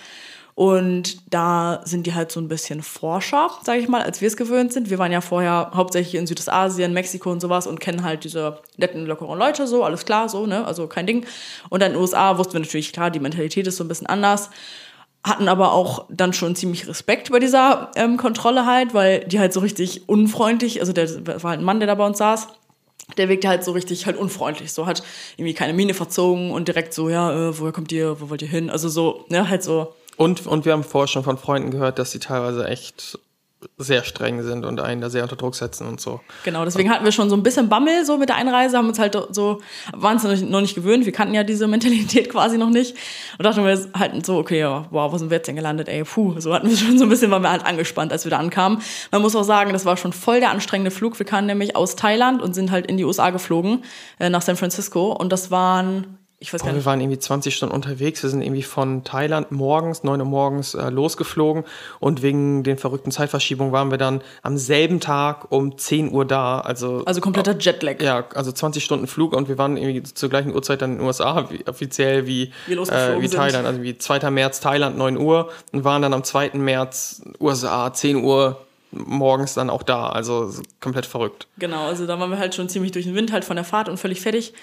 [0.58, 4.36] Und da sind die halt so ein bisschen forscher, sage ich mal, als wir es
[4.36, 4.90] gewöhnt sind.
[4.90, 9.06] Wir waren ja vorher hauptsächlich in Südostasien, Mexiko und sowas und kennen halt diese netten,
[9.06, 11.24] lockeren Leute so, alles klar, so, ne, also kein Ding.
[11.68, 14.08] Und dann in den USA wussten wir natürlich, klar, die Mentalität ist so ein bisschen
[14.08, 14.50] anders
[15.24, 19.52] hatten aber auch dann schon ziemlich Respekt bei dieser ähm, Kontrolle halt, weil die halt
[19.52, 21.08] so richtig unfreundlich, also der
[21.42, 22.48] war halt ein Mann, der da bei uns saß,
[23.16, 25.02] der wirkte halt so richtig halt unfreundlich, so hat
[25.36, 28.48] irgendwie keine Miene verzogen und direkt so, ja, äh, woher kommt ihr, wo wollt ihr
[28.48, 28.70] hin?
[28.70, 29.94] Also so, ne, halt so.
[30.18, 33.18] Und, und wir haben vorher schon von Freunden gehört, dass sie teilweise echt
[33.76, 36.20] sehr streng sind und einen da sehr unter Druck setzen und so.
[36.44, 38.98] Genau, deswegen hatten wir schon so ein bisschen Bammel so mit der Einreise, haben uns
[38.98, 39.60] halt so,
[39.92, 42.96] waren uns noch nicht, gewöhnt, wir kannten ja diese Mentalität quasi noch nicht
[43.38, 46.40] und dachten wir halt so, okay, wow, wo sind wir jetzt denn gelandet, ey, puh,
[46.40, 48.80] so hatten wir schon so ein bisschen, waren wir halt angespannt, als wir da ankamen.
[49.12, 51.94] Man muss auch sagen, das war schon voll der anstrengende Flug, wir kamen nämlich aus
[51.96, 53.84] Thailand und sind halt in die USA geflogen,
[54.18, 56.84] äh, nach San Francisco und das waren ich weiß Boah, gar nicht.
[56.84, 58.22] wir waren irgendwie 20 Stunden unterwegs.
[58.22, 61.64] Wir sind irgendwie von Thailand morgens, 9 Uhr morgens äh, losgeflogen
[61.98, 66.60] und wegen den verrückten Zeitverschiebungen waren wir dann am selben Tag um 10 Uhr da.
[66.60, 68.00] Also, Also kompletter Jetlag.
[68.00, 71.06] ja, also 20 Stunden Flug und wir waren irgendwie zur gleichen Uhrzeit dann in den
[71.06, 72.76] USA, wie, offiziell wie, äh,
[73.20, 73.34] wie sind.
[73.34, 73.66] Thailand.
[73.66, 74.30] Also wie 2.
[74.30, 76.50] März Thailand 9 Uhr und waren dann am 2.
[76.54, 80.08] März USA 10 Uhr morgens dann auch da.
[80.08, 81.46] Also so komplett verrückt.
[81.58, 83.88] Genau, also da waren wir halt schon ziemlich durch den Wind halt von der Fahrt
[83.88, 84.54] und völlig fertig.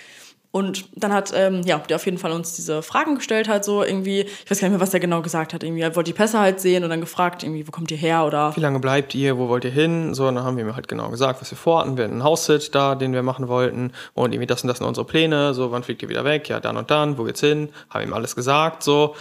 [0.56, 3.84] Und dann hat, ähm, ja, der auf jeden Fall uns diese Fragen gestellt, halt so
[3.84, 6.18] irgendwie, ich weiß gar nicht mehr, was der genau gesagt hat, irgendwie, er wollte die
[6.18, 9.14] Pässe halt sehen und dann gefragt, irgendwie, wo kommt ihr her oder Wie lange bleibt
[9.16, 9.38] ihr?
[9.38, 10.14] Wo wollt ihr hin?
[10.14, 11.98] So, und dann haben wir ihm halt genau gesagt, was wir vorhatten.
[11.98, 13.92] Wir hatten einen Haussit da, den wir machen wollten.
[14.14, 15.54] Und irgendwie das und das sind unsere Pläne.
[15.54, 16.48] So, wann fliegt ihr wieder weg?
[16.48, 17.18] Ja, dann und dann.
[17.18, 17.68] Wo geht's hin?
[17.90, 18.82] Haben ihm alles gesagt.
[18.82, 19.14] So.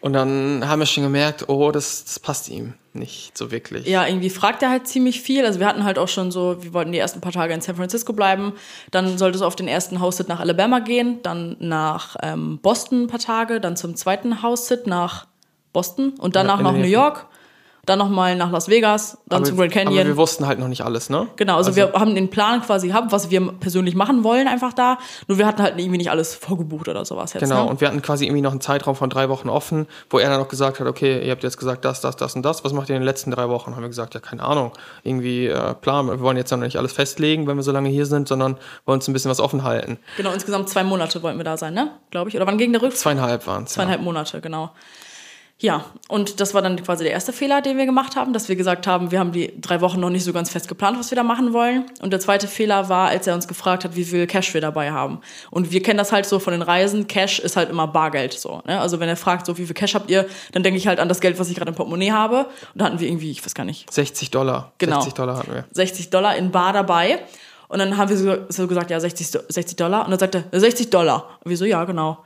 [0.00, 3.86] Und dann haben wir schon gemerkt, oh, das, das passt ihm nicht so wirklich.
[3.86, 5.44] Ja, irgendwie fragt er halt ziemlich viel.
[5.44, 7.76] Also wir hatten halt auch schon so, wir wollten die ersten paar Tage in San
[7.76, 8.52] Francisco bleiben.
[8.90, 13.06] Dann sollte es auf den ersten House-Sit nach Alabama gehen, dann nach ähm, Boston ein
[13.08, 15.26] paar Tage, dann zum zweiten House-Sit nach
[15.72, 17.26] Boston und danach in nach New York,
[17.88, 20.06] dann nochmal nach Las Vegas, dann aber, zum Grand aber Canyon.
[20.06, 21.26] wir wussten halt noch nicht alles, ne?
[21.36, 24.98] Genau, also, wir haben den Plan quasi gehabt, was wir persönlich machen wollen, einfach da.
[25.26, 27.42] Nur wir hatten halt irgendwie nicht alles vorgebucht oder sowas jetzt.
[27.42, 27.70] Genau, Ne?
[27.70, 30.38] und wir hatten quasi irgendwie noch einen Zeitraum von drei Wochen offen, wo er dann
[30.40, 32.88] noch gesagt hat, okay, ihr habt jetzt gesagt das, das, das und das, was macht
[32.88, 33.74] ihr in den letzten drei Wochen?
[33.74, 34.72] Haben wir gesagt, ja, keine Ahnung,
[35.02, 38.06] irgendwie äh, Plan, wir wollen jetzt noch nicht alles festlegen, wenn wir so lange hier
[38.06, 39.98] sind, sondern wollen uns ein bisschen was offen halten.
[40.16, 41.90] Genau, insgesamt zwei Monate wollten wir da sein, ne?
[42.10, 42.36] Glaube ich.
[42.36, 43.00] Oder wann ging der Rückflug?
[43.00, 43.72] Zweieinhalb waren es.
[43.72, 44.70] Zweieinhalb Monate, genau.
[45.60, 48.54] Ja, und das war dann quasi der erste Fehler, den wir gemacht haben, dass wir
[48.54, 51.16] gesagt haben, wir haben die drei Wochen noch nicht so ganz fest geplant, was wir
[51.16, 51.84] da machen wollen.
[52.00, 54.92] Und der zweite Fehler war, als er uns gefragt hat, wie viel Cash wir dabei
[54.92, 55.20] haben.
[55.50, 58.62] Und wir kennen das halt so von den Reisen, Cash ist halt immer Bargeld so.
[58.66, 58.80] Ne?
[58.80, 61.08] Also wenn er fragt, so wie viel Cash habt ihr, dann denke ich halt an
[61.08, 62.44] das Geld, was ich gerade im Portemonnaie habe.
[62.44, 62.48] Und
[62.80, 64.70] da hatten wir irgendwie, ich weiß gar nicht, 60 Dollar.
[64.78, 65.00] Genau.
[65.00, 65.64] 60 Dollar hatten wir.
[65.72, 67.18] 60 Dollar in Bar dabei.
[67.66, 70.04] Und dann haben wir so, so gesagt, ja, 60, Do- 60 Dollar.
[70.04, 71.38] Und dann sagt er, 60 Dollar.
[71.42, 72.18] Und wir so, ja, genau.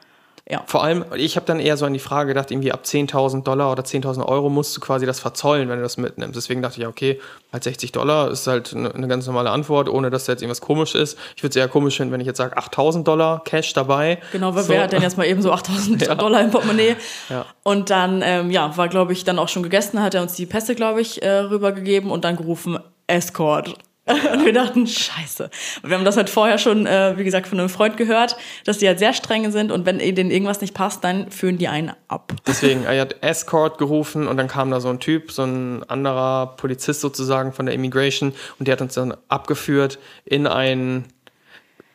[0.50, 0.64] Ja.
[0.66, 3.70] Vor allem, ich habe dann eher so an die Frage gedacht, irgendwie ab 10.000 Dollar
[3.70, 6.36] oder 10.000 Euro musst du quasi das verzollen, wenn du das mitnimmst.
[6.36, 7.20] Deswegen dachte ich, ja, okay,
[7.52, 10.60] halt 60 Dollar ist halt eine, eine ganz normale Antwort, ohne dass da jetzt irgendwas
[10.60, 11.16] komisch ist.
[11.36, 14.18] Ich würde es eher komisch finden, wenn ich jetzt sage, 8.000 Dollar Cash dabei.
[14.32, 14.70] Genau, weil so.
[14.70, 16.14] wer hat denn jetzt mal eben so 8000 Ja.
[16.16, 16.96] Dollar im Portemonnaie?
[17.28, 17.46] Ja.
[17.62, 20.46] Und dann, ähm, ja, war, glaube ich, dann auch schon gegessen, hat er uns die
[20.46, 23.76] Pässe, glaube ich, äh, rübergegeben und dann gerufen, Escort.
[24.32, 25.50] Und wir dachten, scheiße.
[25.82, 28.78] Und wir haben das halt vorher schon, äh, wie gesagt, von einem Freund gehört, dass
[28.78, 31.92] die halt sehr streng sind und wenn denen irgendwas nicht passt, dann führen die einen
[32.08, 32.32] ab.
[32.46, 36.54] Deswegen, er hat Escort gerufen und dann kam da so ein Typ, so ein anderer
[36.56, 41.04] Polizist sozusagen von der Immigration und der hat uns dann abgeführt in ein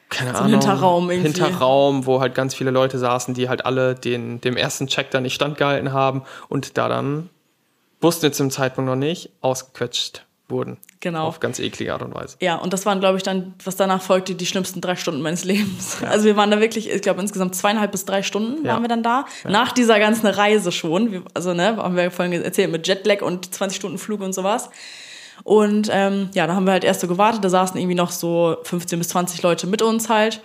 [0.09, 1.33] keine ein Ahnung, Hinterraum irgendwie.
[1.33, 5.19] Hinterraum, wo halt ganz viele Leute saßen, die halt alle den, dem ersten Check da
[5.19, 7.29] nicht standgehalten haben und da dann,
[7.99, 10.77] wussten wir zum Zeitpunkt noch nicht, ausgequetscht wurden.
[10.99, 11.25] Genau.
[11.27, 12.37] Auf ganz eklige Art und Weise.
[12.39, 15.43] Ja, und das waren, glaube ich, dann, was danach folgte, die schlimmsten drei Stunden meines
[15.43, 15.97] Lebens.
[16.03, 18.73] Also wir waren da wirklich, ich glaube, insgesamt zweieinhalb bis drei Stunden Ja.
[18.73, 19.25] waren wir dann da.
[19.47, 21.23] Nach dieser ganzen Reise schon.
[21.33, 24.69] Also, ne, haben wir vorhin erzählt, mit Jetlag und 20 Stunden Flug und sowas.
[25.43, 27.43] Und ähm, ja, da haben wir halt erst so gewartet.
[27.43, 30.41] Da saßen irgendwie noch so 15 bis 20 Leute mit uns halt,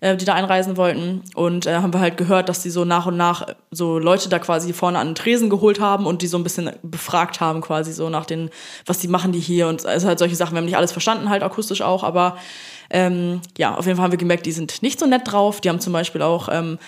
[0.00, 1.22] äh, die da einreisen wollten.
[1.34, 4.38] Und äh, haben wir halt gehört, dass die so nach und nach so Leute da
[4.38, 7.92] quasi vorne an den Tresen geholt haben und die so ein bisschen befragt haben, quasi
[7.92, 8.50] so nach den,
[8.86, 10.52] was die machen die hier und also halt solche Sachen.
[10.52, 12.36] Wir haben nicht alles verstanden, halt akustisch auch, aber
[12.90, 15.60] ähm, ja, auf jeden Fall haben wir gemerkt, die sind nicht so nett drauf.
[15.60, 16.78] Die haben zum Beispiel auch ähm,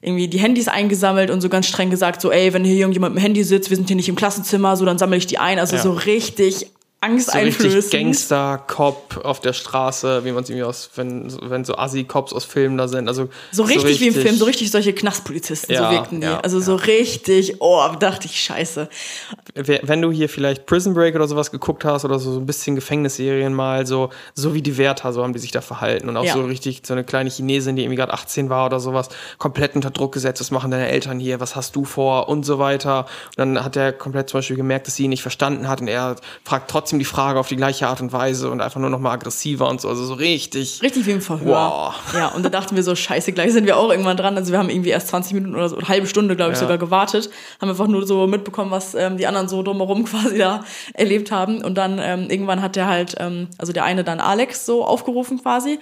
[0.00, 3.22] irgendwie die Handys eingesammelt und so ganz streng gesagt, so, ey, wenn hier irgendjemand mit
[3.22, 5.58] dem Handy sitzt, wir sind hier nicht im Klassenzimmer, so, dann sammle ich die ein.
[5.58, 5.82] Also Ja.
[5.82, 6.70] so richtig
[7.00, 7.92] So richtig angsteinflößend.
[7.92, 12.76] Gangster-Cop auf der Straße, wie man es irgendwie aus, wenn, wenn so Assi-Cops aus Filmen
[12.76, 13.06] da sind.
[13.06, 16.26] Also so richtig, wie im Film, so richtig solche Knastpolizisten, so Ja, wirkten die.
[16.26, 18.88] ja, also so richtig, oh, dachte ich, scheiße.
[19.54, 22.74] Wenn du hier vielleicht Prison Break oder sowas geguckt hast oder so, so ein bisschen
[22.74, 26.08] Gefängnisserien mal, so, so wie die Wärter, so haben die sich da verhalten.
[26.08, 26.32] Und auch Ja.
[26.34, 29.90] so richtig so eine kleine Chinesin, die irgendwie gerade 18 war oder sowas, komplett unter
[29.90, 33.06] Druck gesetzt, was machen deine Eltern hier, was hast du vor und so weiter.
[33.36, 35.86] Und dann hat er komplett zum Beispiel gemerkt, dass sie ihn nicht verstanden hat und
[35.86, 38.88] er fragt trotzdem trotzdem die Frage auf die gleiche Art und Weise und einfach nur
[38.88, 40.80] noch mal aggressiver und so, also so richtig.
[40.82, 41.46] Richtig wie im Verhör.
[41.46, 41.94] Wow.
[42.14, 44.36] Ja, und da dachten wir so, scheiße, gleich sind wir auch irgendwann dran.
[44.38, 46.62] Also wir haben irgendwie erst 20 Minuten oder so, eine halbe Stunde, glaube ich, Ja.
[46.62, 47.28] sogar gewartet.
[47.60, 50.64] Haben einfach nur so mitbekommen, was ähm, die anderen so drumherum quasi da
[50.94, 51.62] erlebt haben.
[51.62, 55.42] Und dann ähm, irgendwann hat der halt, ähm, also der eine dann Alex so aufgerufen
[55.42, 55.78] quasi.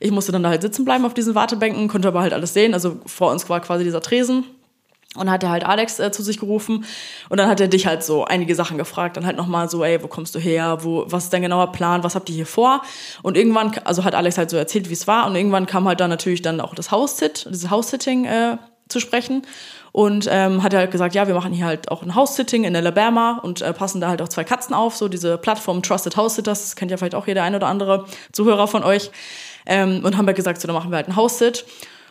[0.00, 2.74] Ich musste dann da halt sitzen bleiben auf diesen Wartebänken, konnte aber halt alles sehen.
[2.74, 4.44] Also vor uns war quasi dieser Tresen.
[5.18, 6.84] Und hat er halt Alex äh, zu sich gerufen
[7.28, 9.16] und dann hat er dich halt so einige Sachen gefragt.
[9.16, 10.78] Dann halt nochmal so, ey, wo kommst du her?
[10.82, 12.04] Wo, was ist dein genauer Plan?
[12.04, 12.82] Was habt ihr hier vor?
[13.22, 15.26] Und irgendwann, also hat Alex halt so erzählt, wie es war.
[15.26, 18.56] Und irgendwann kam halt dann natürlich dann auch das House-Sit, dieses House-Sitting äh,
[18.88, 19.42] zu sprechen.
[19.92, 22.76] Und ähm, hat er halt gesagt, ja, wir machen hier halt auch ein House-Sitting in
[22.76, 24.96] Alabama und äh, passen da halt auch zwei Katzen auf.
[24.96, 28.68] So diese Plattform Trusted House-Sitters, das kennt ja vielleicht auch jeder ein oder andere Zuhörer
[28.68, 29.10] von euch.
[29.66, 31.64] Ähm, und haben halt gesagt, so, dann machen wir halt ein House-Sit.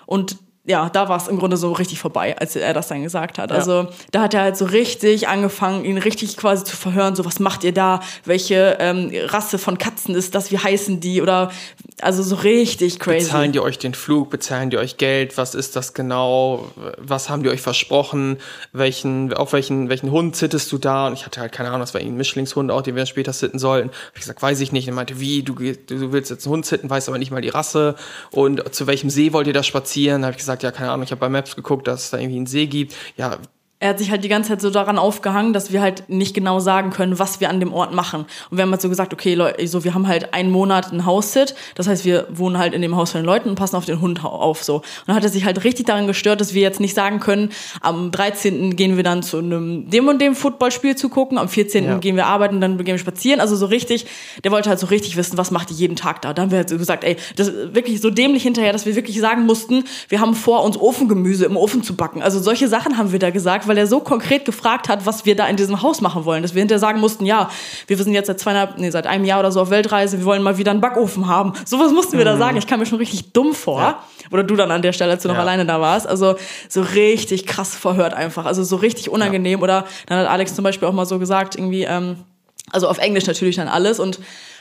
[0.06, 0.38] Und
[0.68, 3.54] ja, da war es im Grunde so richtig vorbei, als er das dann gesagt hat.
[3.54, 7.40] Also da hat er halt so richtig angefangen, ihn richtig quasi zu verhören, so was
[7.40, 11.52] macht ihr da, welche ähm, Rasse von Katzen ist das, wie heißen die oder
[12.02, 13.26] also so richtig crazy.
[13.26, 17.44] Bezahlen die euch den Flug, bezahlen die euch Geld, was ist das genau, was haben
[17.44, 18.38] die euch versprochen,
[18.74, 21.08] welchen, auf welchen, welchen Hund zittest du da?
[21.08, 23.58] Und ich hatte halt keine Ahnung, das war ein Mischlingshund auch, den wir später sitten
[23.58, 23.90] sollten.
[24.14, 24.88] Ich gesagt, weiß ich nicht.
[24.88, 27.42] Und er meinte, wie, du, du willst jetzt einen Hund sitten, weißt aber nicht mal
[27.42, 27.96] die Rasse
[28.32, 30.22] und zu welchem See wollt ihr da spazieren?
[30.22, 32.18] Da habe ich gesagt, ja, keine Ahnung, ich habe bei Maps geguckt, dass es da
[32.18, 32.96] irgendwie einen See gibt.
[33.18, 33.38] Ja,
[33.80, 36.60] er hat sich halt die ganze Zeit so daran aufgehangen, dass wir halt nicht genau
[36.60, 38.26] sagen können, was wir an dem Ort machen.
[38.50, 41.06] Und wir haben halt so gesagt, okay, Leute, so, wir haben halt einen Monat ein
[41.06, 41.54] Haus-Sit.
[41.76, 44.02] Das heißt, wir wohnen halt in dem Haus von den Leuten und passen auf den
[44.02, 44.78] Hund auf, so.
[44.78, 47.52] Und dann hat er sich halt richtig daran gestört, dass wir jetzt nicht sagen können,
[47.82, 48.76] am 13.
[48.76, 51.86] gehen wir dann zu einem dem und dem Footballspiel zugucken, am 14.
[51.86, 51.98] Ja.
[52.00, 53.40] gehen wir arbeiten, dann gehen wir spazieren.
[53.40, 54.08] Also so richtig,
[54.44, 56.34] der wollte halt so richtig wissen, was macht die jeden Tag da.
[56.34, 58.96] Da haben wir halt so gesagt, ey, das ist wirklich so dämlich hinterher, dass wir
[58.96, 62.24] wirklich sagen mussten, wir haben vor, uns Ofengemüse im Ofen zu backen.
[62.24, 65.36] Also solche Sachen haben wir da gesagt, weil er so konkret gefragt hat, was wir
[65.36, 66.42] da in diesem Haus machen wollen.
[66.44, 67.50] Dass wir hinterher sagen mussten, ja,
[67.88, 70.44] wir sind jetzt seit zweieinhalb, nee, seit einem Jahr oder so auf Weltreise, wir wollen
[70.44, 71.54] mal wieder einen Backofen haben.
[71.66, 72.58] Sowas mussten wir da sagen.
[72.58, 73.80] Ich kam mir schon richtig dumm vor.
[73.80, 74.04] Ja.
[74.32, 75.42] Oder du dann an der Stelle, als du noch Ja.
[75.42, 76.08] alleine da warst.
[76.08, 76.36] Also
[76.70, 78.46] so richtig krass verhört einfach.
[78.46, 79.62] Also so richtig unangenehm.
[79.62, 82.18] Oder dann hat Alex zum Beispiel auch mal so gesagt, irgendwie, ähm,
[82.72, 84.20] also auf Englisch natürlich dann alles und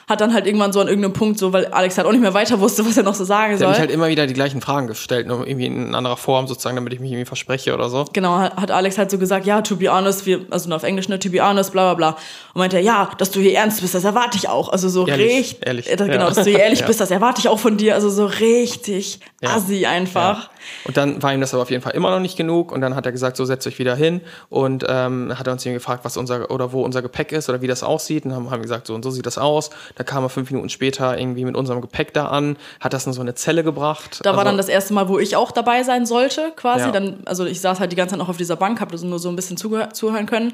[0.09, 2.32] hat dann halt irgendwann so an irgendeinem Punkt so, weil Alex halt auch nicht mehr
[2.34, 3.66] weiter wusste, was er noch so sagen der soll.
[3.68, 6.76] hat mich halt immer wieder die gleichen Fragen gestellt, nur irgendwie in anderer Form sozusagen,
[6.76, 8.04] damit ich mich irgendwie verspreche oder so.
[8.12, 10.84] genau, hat hat Alex halt so gesagt, ja, to be honest, wir, also nur auf
[10.84, 12.18] Englisch, ne, to be honest, bla bla bla.
[12.54, 14.68] Und meinte er, ja, dass du hier ernst bist, das erwarte ich auch.
[14.68, 16.26] Also so Ehrlich, richtig, ehrlich, äh, genau, ja.
[16.28, 16.86] dass du hier ehrlich Ja.
[16.86, 17.94] bist, das erwarte ich auch von dir.
[17.94, 19.57] Also so richtig Ja.
[19.57, 20.50] assi einfach.
[20.84, 22.94] Und dann war ihm das aber auf jeden Fall immer noch nicht genug und dann
[22.96, 26.04] hat er gesagt, so setzt euch wieder hin und ähm, hat er uns irgendwie gefragt,
[26.04, 28.86] was unser oder wo unser Gepäck ist oder wie das aussieht und haben, haben gesagt,
[28.88, 29.70] so und so sieht das aus.
[29.97, 33.14] Da kam er fünf Minuten später irgendwie mit unserem Gepäck da an, hat das in
[33.14, 34.20] so eine Zelle gebracht.
[34.22, 36.84] Da war Also- dann das erste Mal, wo ich auch dabei sein sollte, quasi.
[36.84, 36.90] Ja.
[36.92, 39.28] Dann, also ich saß halt die ganze Zeit noch auf dieser Bank, habe nur so
[39.30, 40.53] ein bisschen zuhören können.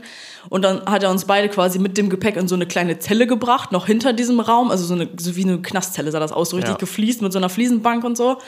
[0.49, 3.27] Und dann hat er uns beide quasi mit dem Gepäck in so eine kleine Zelle
[3.27, 6.51] gebracht, noch hinter diesem Raum, also so, eine, so wie eine Knastzelle sah das aus,
[6.51, 6.79] so richtig Ja.
[6.79, 8.39] gefliest mit so einer Fliesenbank und so.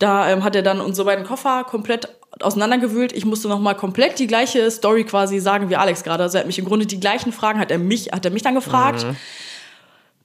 [0.00, 2.08] Da ähm, hat er dann unsere beiden Koffer komplett
[2.40, 3.12] auseinandergewühlt.
[3.12, 6.24] Ich musste noch mal komplett die gleiche Story quasi sagen wie Alex gerade.
[6.24, 8.42] Also er hat mich im Grunde die gleichen Fragen, hat er mich, hat er mich
[8.42, 9.06] dann gefragt.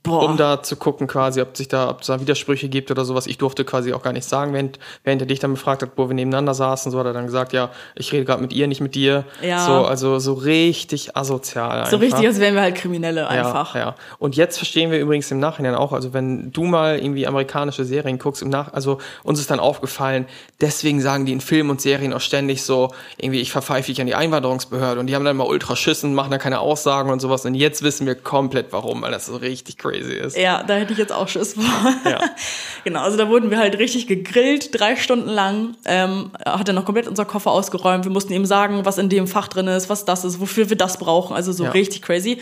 [0.01, 0.23] Boah.
[0.23, 3.27] um da zu gucken quasi, ob sich da, ob es da Widersprüche gibt oder sowas.
[3.27, 6.07] Ich durfte quasi auch gar nicht sagen, während, während er dich dann befragt hat, wo
[6.07, 8.79] wir nebeneinander saßen, so hat er dann gesagt, ja, ich rede gerade mit ihr, nicht
[8.79, 9.25] mit dir.
[9.41, 9.65] Ja.
[9.65, 11.79] So, also so richtig asozial.
[11.79, 11.99] so einfach.
[11.99, 13.75] richtig, als wären wir halt Kriminelle einfach.
[13.75, 13.95] Ja, ja.
[14.19, 18.19] Und jetzt verstehen wir übrigens im Nachhinein auch, also wenn du mal irgendwie amerikanische Serien
[18.19, 20.27] guckst, im Nach also uns ist dann aufgefallen,
[20.61, 24.07] deswegen sagen die in Filmen und Serien auch ständig so, irgendwie, ich verpfeife dich an
[24.07, 27.45] die Einwanderungsbehörde und die haben dann mal ultra Schissen, machen da keine Aussagen und sowas.
[27.45, 30.37] Und jetzt wissen wir komplett warum, weil das so richtig crazy ist.
[30.37, 31.63] Ja, da hätte ich jetzt auch Schiss vor.
[32.09, 32.19] Ja.
[32.83, 35.75] genau, also da wurden wir halt richtig gegrillt, drei Stunden lang.
[35.85, 38.05] Ähm, hat er noch komplett unser Koffer ausgeräumt.
[38.05, 40.77] Wir mussten ihm sagen, was in dem Fach drin ist, was das ist, wofür wir
[40.77, 41.35] das brauchen.
[41.35, 41.71] Also so Ja.
[41.71, 42.39] richtig crazy.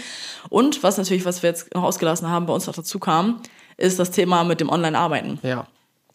[0.50, 3.42] Und was natürlich, was wir jetzt noch ausgelassen haben, bei uns noch dazu kam,
[3.78, 5.40] ist das Thema mit dem Online-Arbeiten.
[5.44, 5.68] Ja,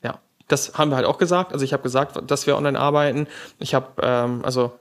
[0.02, 0.18] ja.
[0.48, 1.52] Das haben wir halt auch gesagt.
[1.52, 3.26] Also ich habe gesagt, dass wir online arbeiten.
[3.58, 4.72] Ich habe, ähm, also,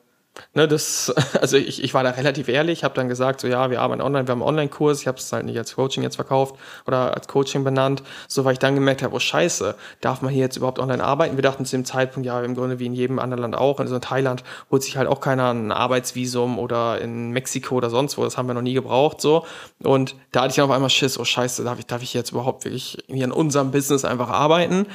[0.54, 3.82] ne, das, also ich, ich war da relativ ehrlich, habe dann gesagt, so ja, wir
[3.82, 5.02] arbeiten online, wir haben einen Online-Kurs.
[5.02, 6.56] Ich habe es halt nicht als Coaching jetzt verkauft
[6.88, 8.04] oder als Coaching benannt.
[8.28, 11.38] So, weil ich dann gemerkt habe, oh scheiße, darf man hier jetzt überhaupt online arbeiten?
[11.38, 13.80] Wir dachten zu dem Zeitpunkt, ja, im Grunde wie in jedem anderen Land auch.
[13.80, 18.18] Also in Thailand holt sich halt auch keiner ein Arbeitsvisum oder in Mexiko oder sonst
[18.18, 18.24] wo.
[18.24, 19.46] Das haben wir noch nie gebraucht, so.
[19.84, 22.32] Und da hatte ich dann auf einmal Schiss, oh scheiße, darf ich, darf ich jetzt
[22.32, 24.88] überhaupt wirklich hier in unserem Business einfach arbeiten?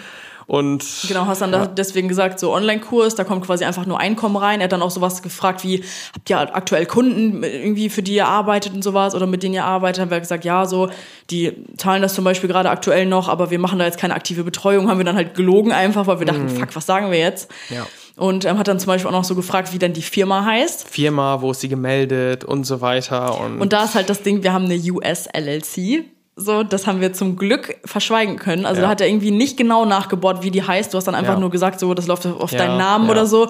[0.47, 4.37] Und Genau, hast dann da deswegen gesagt, so Online-Kurs, da kommt quasi einfach nur Einkommen
[4.37, 4.61] rein.
[4.61, 5.83] Er hat dann auch sowas gefragt wie,
[6.15, 9.65] habt ihr aktuell Kunden irgendwie, für die ihr arbeitet und sowas oder mit denen ihr
[9.65, 10.01] arbeitet?
[10.01, 10.89] Haben wir gesagt, ja, so,
[11.31, 14.45] die zahlen das zum Beispiel gerade aktuell noch, aber wir machen da jetzt keine aktive
[14.45, 14.89] Betreuung.
[14.89, 17.51] Haben wir dann halt gelogen einfach, weil wir dachten, fuck, was sagen wir jetzt?
[17.71, 17.87] Ja.
[18.17, 20.89] Und ähm, hat dann zum Beispiel auch noch so gefragt, wie denn die Firma heißt.
[20.89, 23.39] Firma, wo ist sie gemeldet und so weiter.
[23.41, 26.05] Und, Und da ist halt das Ding, wir haben eine US-LLC.
[26.39, 28.67] So, das haben wir zum Glück verschweigen können.
[28.67, 28.87] Also Ja.
[28.87, 30.93] da hat er irgendwie nicht genau nachgebohrt, wie die heißt.
[30.93, 31.41] Du hast dann einfach Ja.
[31.41, 33.49] nur gesagt, so, das läuft auf Ja, deinen Namen oder so.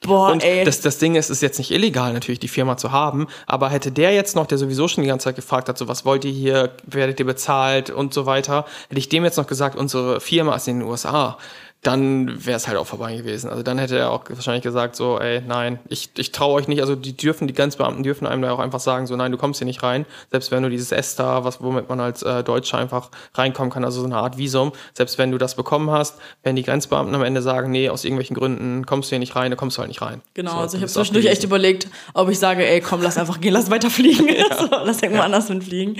[0.00, 0.64] Boah, Und ey.
[0.64, 3.70] das, das Ding ist, es ist jetzt nicht illegal, natürlich die Firma zu haben, aber
[3.70, 6.26] hätte der jetzt noch, der sowieso schon die ganze Zeit gefragt hat, so was wollt
[6.26, 10.20] ihr hier, werdet ihr bezahlt und so weiter, hätte ich dem jetzt noch gesagt, unsere
[10.20, 11.38] Firma ist in den USA,
[11.84, 13.50] dann wäre es halt auch vorbei gewesen.
[13.50, 16.80] Also dann hätte er auch wahrscheinlich gesagt, so, ey, nein, ich, ich traue euch nicht,
[16.80, 19.58] also die dürfen, die Grenzbeamten dürfen einem da auch einfach sagen, so, nein, du kommst
[19.58, 23.10] hier nicht rein, selbst wenn du dieses ESTA, was, womit man als äh, Deutscher einfach
[23.34, 26.62] reinkommen kann, also so eine Art Visum, selbst wenn du das bekommen hast, wenn die
[26.62, 29.76] Grenzbeamten am Ende sagen, nee, aus irgendwelchen Gründen kommst du hier nicht rein, dann kommst
[29.76, 30.22] du halt nicht rein.
[30.32, 33.42] Genau, So, also ich habe zwischendurch echt überlegt, ob ich sage, ey, komm, lass einfach
[33.42, 34.26] gehen, lass weiter fliegen.
[34.58, 35.98] so, lass irgendwo anders hinfliegen.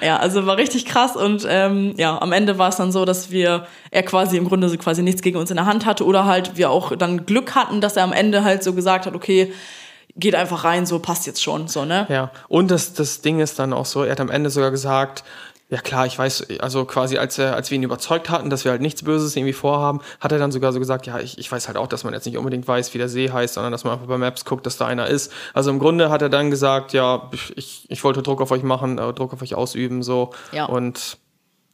[0.00, 3.30] Ja, also war richtig krass und ähm, ja, am Ende war es dann so, dass
[3.30, 6.24] wir, er quasi im Grunde so quasi nichts gegen uns in der Hand hatte oder
[6.24, 9.52] halt wir auch dann Glück hatten, dass er am Ende halt so gesagt hat, okay,
[10.16, 12.06] geht einfach rein, so passt jetzt schon, so, ne?
[12.08, 15.24] Ja, und das, das Ding ist dann auch so, er hat am Ende sogar gesagt,
[15.70, 18.72] ja klar, ich weiß, also quasi als, er, als wir ihn überzeugt hatten, dass wir
[18.72, 21.66] halt nichts Böses irgendwie vorhaben, hat er dann sogar so gesagt, ja, ich, ich weiß
[21.68, 23.92] halt auch, dass man jetzt nicht unbedingt weiß, wie der See heißt, sondern dass man
[23.94, 25.30] einfach bei Maps guckt, dass da einer ist.
[25.52, 28.96] Also im Grunde hat er dann gesagt, ja, ich, ich wollte Druck auf euch machen,
[28.98, 30.30] äh, Druck auf euch ausüben, so.
[30.52, 30.64] Ja.
[30.66, 31.18] Und jetzt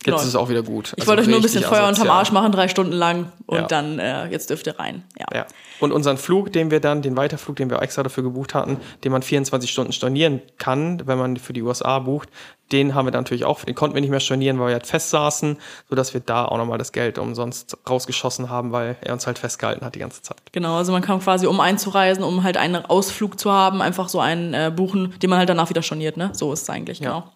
[0.06, 0.16] Genau.
[0.18, 0.92] ist es auch wieder gut.
[0.96, 2.42] Ich wollte euch nur ein bisschen Feuer unterm Arsch machen.
[2.48, 3.66] machen, drei Stunden lang und Ja.
[3.66, 5.02] dann äh, jetzt dürft ihr rein.
[5.18, 5.26] Ja.
[5.32, 5.46] Ja.
[5.80, 9.12] Und unseren Flug, den wir dann, den Weiterflug, den wir extra dafür gebucht hatten, den
[9.12, 12.28] man 24 Stunden stornieren kann, wenn man für die USA bucht,
[12.74, 15.10] den haben wir natürlich auch, den konnten wir nicht mehr stornieren, weil wir halt fest
[15.10, 15.56] saßen,
[15.88, 19.84] sodass wir da auch nochmal das Geld umsonst rausgeschossen haben, weil er uns halt festgehalten
[19.84, 20.36] hat die ganze Zeit.
[20.52, 24.20] Genau, also man kann quasi, um einzureisen, um halt einen Ausflug zu haben, einfach so
[24.20, 26.30] einen äh, buchen, den man halt danach wieder storniert, ne?
[26.32, 27.32] So ist es eigentlich, genau.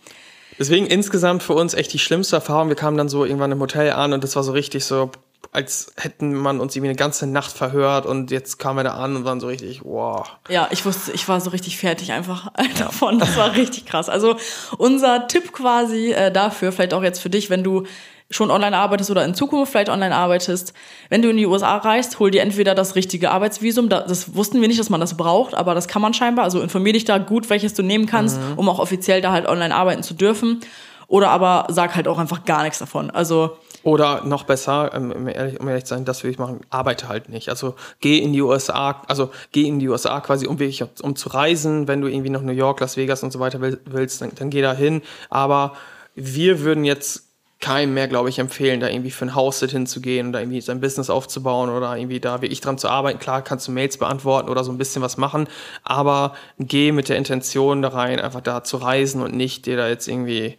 [0.59, 2.69] Deswegen insgesamt für uns echt die schlimmste Erfahrung.
[2.69, 5.13] Wir kamen dann so irgendwann im Hotel an und das war so richtig so,
[5.53, 9.17] als hätten man uns irgendwie eine ganze Nacht verhört und jetzt kamen wir da an
[9.17, 10.27] und waren so richtig, wow.
[10.49, 13.19] Ja, ich wusste, ich war so richtig fertig einfach davon.
[13.19, 14.09] Das war richtig krass.
[14.09, 14.37] Also
[14.77, 17.85] unser Tipp quasi äh, dafür, vielleicht auch jetzt für dich, wenn du
[18.31, 20.75] schon online arbeitest oder in Zukunft vielleicht online arbeitest,
[21.09, 24.61] wenn du in die USA reist, hol dir entweder das richtige Arbeitsvisum, da- das wussten
[24.61, 27.17] wir nicht, dass man das braucht, aber das kann man scheinbar, also informier dich da
[27.17, 30.61] gut, welches du nehmen kannst, um auch offiziell da halt online arbeiten zu dürfen.
[31.07, 33.11] Oder aber sag halt auch einfach gar nichts davon.
[33.11, 36.61] Also Oder noch besser, ähm, um ehrlich, um ehrlich zu sein, das will ich machen,
[36.71, 37.49] arbeite halt nicht.
[37.49, 41.29] Also geh in die USA, also geh in die USA quasi, um wirklich um zu
[41.29, 44.33] reisen, wenn du irgendwie nach New York, Las Vegas und so weiter will- willst, dann,
[44.35, 45.03] dann geh da hin.
[45.31, 45.75] Aber
[46.15, 47.25] wir würden jetzt
[47.61, 51.11] keinem mehr, glaube ich, empfehlen, da irgendwie für ein Haus hinzugehen oder irgendwie sein Business
[51.11, 53.19] aufzubauen oder irgendwie da wirklich dran zu arbeiten.
[53.19, 55.49] Klar, kannst du Mails beantworten oder so ein bisschen was machen,
[55.83, 59.89] aber geh mit der Intention da rein, einfach da zu reisen und nicht dir da
[59.89, 60.57] jetzt irgendwie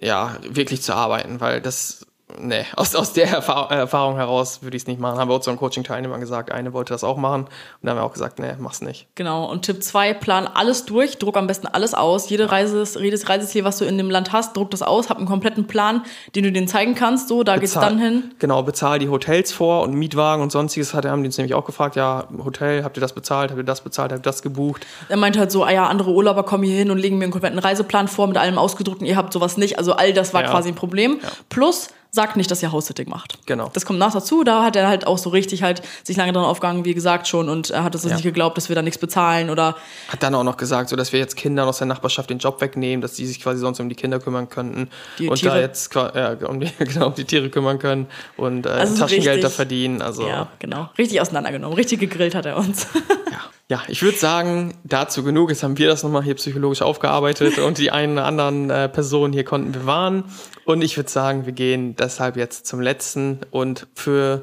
[0.00, 2.06] ja, wirklich zu arbeiten, weil das,
[2.38, 5.18] nee, aus, aus der Erfahr Erfahrung heraus würde ich es nicht machen.
[5.18, 7.50] Haben wir unseren Coaching-Teilnehmern gesagt, eine wollte das auch machen und
[7.82, 9.06] dann haben wir auch gesagt, nee, mach's nicht.
[9.14, 12.28] Genau, und Tipp 2, plan alles durch, druck am besten alles aus.
[12.30, 15.26] Jede Reise, jedes Reiseziel, was du in dem Land hast, druck das aus, hab einen
[15.26, 16.02] kompletten Plan,
[16.34, 17.28] den du denen zeigen kannst.
[17.28, 18.30] So, da geht's Bezahl- dann hin.
[18.38, 21.64] Genau, bezahl die Hotels vor und Mietwagen und sonstiges hat, haben die uns nämlich auch
[21.64, 24.86] gefragt, ja, Hotel, habt ihr das bezahlt, habt ihr das bezahlt, habt ihr das gebucht?
[25.08, 27.32] Er meint halt so, ah ja, andere Urlauber kommen hier hin und legen mir einen
[27.32, 29.78] kompletten Reiseplan vor mit allem ausgedruckt und ihr habt sowas nicht.
[29.78, 30.50] Also all das war Ja.
[30.50, 31.18] quasi ein Problem.
[31.48, 33.38] Plus, sagt nicht, dass ihr House-Sitting macht.
[33.46, 33.70] Genau.
[33.72, 34.44] Das kommt nach dazu.
[34.44, 37.48] Da hat er halt auch so richtig halt sich lange dran aufgegangen, wie gesagt schon,
[37.48, 38.10] und er hat es Ja.
[38.12, 39.76] nicht geglaubt, dass wir da nichts bezahlen oder
[40.08, 42.60] Hat dann auch noch gesagt, so dass wir jetzt Kindern aus der Nachbarschaft den Job
[42.60, 45.60] wegnehmen, dass die sich quasi sonst um die Kinder kümmern könnten Die und da Tiere-
[45.62, 48.06] jetzt qua- ja, um, die, genau, um die Tiere kümmern können
[48.36, 50.02] und äh, Also so Taschengeld da richtig- verdienen.
[50.02, 50.90] Also ja, genau.
[50.98, 51.74] Richtig auseinandergenommen.
[51.76, 52.88] Richtig gegrillt hat er uns.
[53.30, 53.38] Ja,
[53.88, 55.50] ich würde sagen, dazu genug.
[55.50, 59.32] Jetzt haben wir das nochmal hier psychologisch aufgearbeitet und die einen oder anderen äh, Personen
[59.32, 60.24] hier konnten wir warnen.
[60.64, 64.42] Und ich würde sagen, wir gehen deshalb jetzt zum letzten und für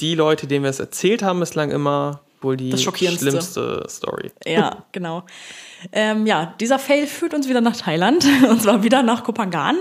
[0.00, 4.32] die Leute, denen wir es erzählt haben, bislang immer wohl die schlimmste Story.
[4.46, 5.24] Ja, genau.
[5.92, 9.76] Ähm, ja, dieser Fail führt uns wieder nach Thailand und zwar wieder nach Kopangan.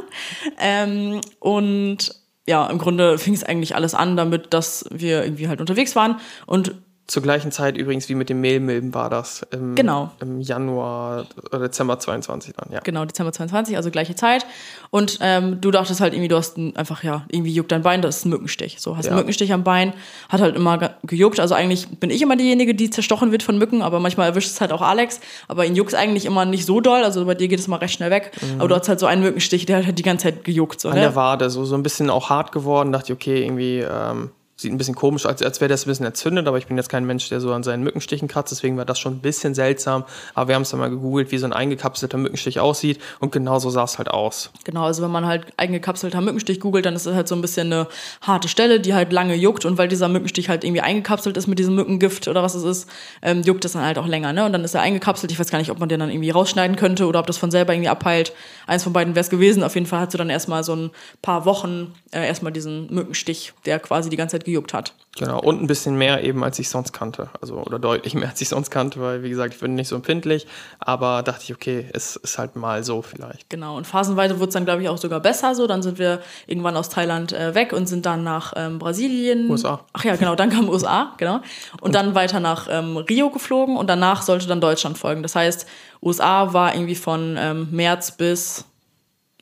[0.59, 2.15] Ähm, und
[2.47, 6.20] ja, im Grunde fing es eigentlich alles an damit, dass wir irgendwie halt unterwegs waren
[6.45, 6.76] und
[7.10, 10.12] Zur gleichen Zeit übrigens wie mit dem Mehlmilben war das im, Genau.
[10.22, 12.82] im Januar oder Dezember 22 dann, ja.
[12.82, 14.45] genau Dezember 22, also gleiche Zeit.
[14.91, 18.01] Und ähm, du dachtest halt irgendwie, du hast ein, einfach ja irgendwie juckt dein Bein,
[18.03, 18.78] das ist ein Mückenstich.
[18.80, 19.12] So hast Ja.
[19.12, 19.93] einen Mückenstich am Bein,
[20.30, 21.39] hat halt immer ge- gejuckt.
[21.39, 24.62] Also eigentlich bin ich immer diejenige, die zerstochen wird von Mücken, aber manchmal erwischt es
[24.62, 25.20] halt auch Alex.
[25.47, 27.03] Aber ihn juckt eigentlich immer nicht so doll.
[27.03, 28.32] Also bei dir geht es mal recht schnell weg.
[28.60, 30.80] Aber du hast halt so einen Mückenstich, der hat halt die ganze Zeit gejuckt.
[30.80, 31.01] So, An ne?
[31.01, 34.30] der Wade, so, so ein bisschen auch hart geworden, dachte ich, okay, irgendwie, ähm,
[34.60, 36.76] sieht ein bisschen komisch aus, als, als wäre das ein bisschen entzündet, aber ich bin
[36.76, 39.53] jetzt kein Mensch, der so an seinen Mückenstichen kratzt, deswegen war das schon ein bisschen
[39.55, 40.03] seltsam.
[40.34, 43.60] Aber wir haben es dann mal gegoogelt, wie so ein eingekapselter Mückenstich aussieht und genau
[43.60, 44.51] so sah es halt aus.
[44.66, 47.72] Genau, also wenn man halt eingekapselter Mückenstich googelt, dann ist es halt so ein bisschen
[47.72, 47.88] eine
[48.22, 51.57] harte Stelle, die halt lange juckt und weil dieser Mückenstich halt irgendwie eingekapselt ist mit
[51.57, 52.89] diesem Mückengift oder was es ist,
[53.22, 54.45] ähm, juckt es dann halt auch länger, ne?
[54.45, 55.32] Und dann ist er eingekapselt.
[55.32, 57.49] Ich weiß gar nicht, ob man den dann irgendwie rausschneiden könnte oder ob das von
[57.49, 58.34] selber irgendwie abheilt.
[58.68, 59.64] Eins von beiden wäre es gewesen.
[59.64, 60.91] Auf jeden Fall hat sie dann erstmal so ein
[61.22, 64.93] paar Wochen äh, erstmal diesen Mückenstich, der quasi die ganze Zeit gejuckt hat.
[65.17, 67.29] Genau, und ein bisschen mehr eben, als ich sonst kannte.
[67.41, 69.95] Also, oder deutlich mehr, als ich sonst kannte, weil, wie gesagt, ich bin nicht so
[69.95, 70.47] empfindlich.
[70.79, 73.49] Aber dachte ich, okay, es ist halt mal so vielleicht.
[73.49, 75.67] Genau, und phasenweise wurde es dann, glaube ich, auch sogar besser so.
[75.67, 79.49] Dann sind wir irgendwann aus Thailand äh, weg und sind dann nach ähm, Brasilien.
[79.49, 79.83] USA.
[79.93, 81.35] Ach ja, genau, dann kam USA, genau.
[81.35, 85.21] Und, und dann weiter nach ähm, Rio geflogen und danach sollte dann Deutschland folgen.
[85.23, 85.67] Das heißt,
[86.01, 88.65] USA war irgendwie von ähm, März bis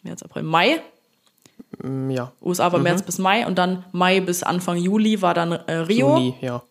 [0.02, 0.82] März, April, Mai
[2.10, 2.32] ja.
[2.42, 2.84] USA war mhm.
[2.84, 6.18] März bis Mai und dann Mai bis Anfang Juli war dann äh, Rio.
[6.18, 6.62] Juni, ja.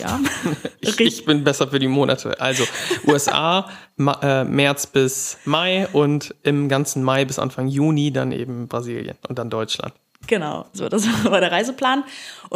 [0.00, 0.20] Ja.
[0.80, 2.40] ich, ich, bin besser für die Monate.
[2.40, 2.64] Also
[3.06, 8.68] USA, Ma äh, März bis Mai und im ganzen Mai bis Anfang Juni dann eben
[8.68, 9.94] Brasilien und dann Deutschland.
[10.26, 12.02] Genau, so, das war der Reiseplan.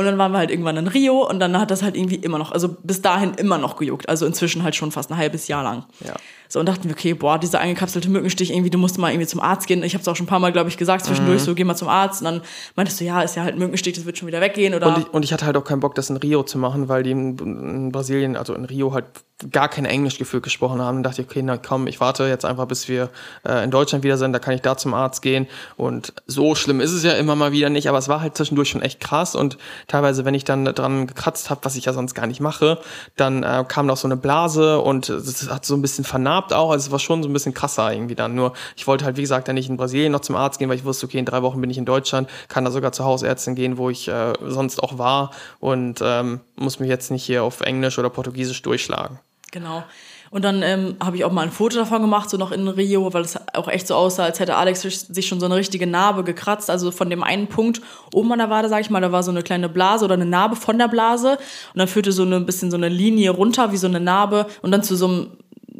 [0.00, 2.38] Und dann waren wir halt irgendwann in Rio und dann hat das halt irgendwie immer
[2.38, 4.08] noch, also bis dahin immer noch gejuckt.
[4.08, 5.84] Also inzwischen halt schon fast ein halbes Jahr lang.
[6.02, 6.14] Ja.
[6.48, 9.40] So, und dachten wir, okay, boah, dieser eingekapselte Mückenstich, irgendwie, du musst mal irgendwie zum
[9.40, 9.82] Arzt gehen.
[9.82, 11.44] Ich habe es auch schon ein paar Mal, glaube ich, gesagt, zwischendurch, mhm.
[11.44, 12.22] so, geh mal zum Arzt.
[12.22, 12.40] Und dann
[12.76, 14.74] meintest du, ja, ist ja halt ein Mückenstich, das wird schon wieder weggehen.
[14.74, 16.88] Oder und, ich, und ich hatte halt auch keinen Bock, das in Rio zu machen,
[16.88, 19.04] weil die in, in Brasilien, also in Rio halt
[19.52, 20.96] gar kein Englisch gefühlt gesprochen haben.
[20.96, 23.10] Dann dachte ich, okay, na komm, ich warte jetzt einfach, bis wir
[23.46, 25.46] äh, in Deutschland wieder sind, da kann ich da zum Arzt gehen.
[25.76, 28.68] Und so schlimm ist es ja immer mal wieder nicht, aber es war halt zwischendurch
[28.68, 29.34] schon echt krass.
[29.34, 29.56] Und
[29.90, 32.78] teilweise, wenn ich dann dran gekratzt habe, was ich ja sonst gar nicht mache,
[33.16, 36.70] dann äh, kam noch so eine Blase und es hat so ein bisschen vernarbt auch.
[36.70, 38.34] Also es war schon so ein bisschen krasser irgendwie dann.
[38.34, 40.76] Nur ich wollte halt, wie gesagt, dann nicht in Brasilien noch zum Arzt gehen, weil
[40.76, 43.54] ich wusste, okay, in drei Wochen bin ich in Deutschland, kann da sogar zur Hausärztin
[43.54, 47.60] gehen, wo ich äh, sonst auch war und ähm, muss mich jetzt nicht hier auf
[47.60, 49.18] Englisch oder Portugiesisch durchschlagen.
[49.50, 49.82] Genau.
[50.30, 53.12] Und dann ähm, habe ich auch mal ein Foto davon gemacht, so noch in Rio,
[53.12, 56.22] weil es auch echt so aussah, als hätte Alex sich schon so eine richtige Narbe
[56.22, 56.70] gekratzt.
[56.70, 57.80] Also von dem einen Punkt
[58.14, 60.26] oben an der Wade, sag ich mal, da war so eine kleine Blase oder eine
[60.26, 61.32] Narbe von der Blase.
[61.32, 64.70] Und dann führte so ein bisschen so eine Linie runter, wie so eine Narbe, und
[64.70, 65.26] dann zu so einem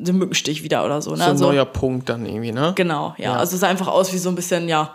[0.02, 1.12] so Mückenstich wieder oder so.
[1.12, 1.18] Ne?
[1.18, 2.72] So ein also, neuer Punkt dann irgendwie, ne?
[2.74, 3.24] Genau, ja.
[3.24, 3.36] ja.
[3.36, 4.94] Also es sah einfach aus wie so ein bisschen, ja,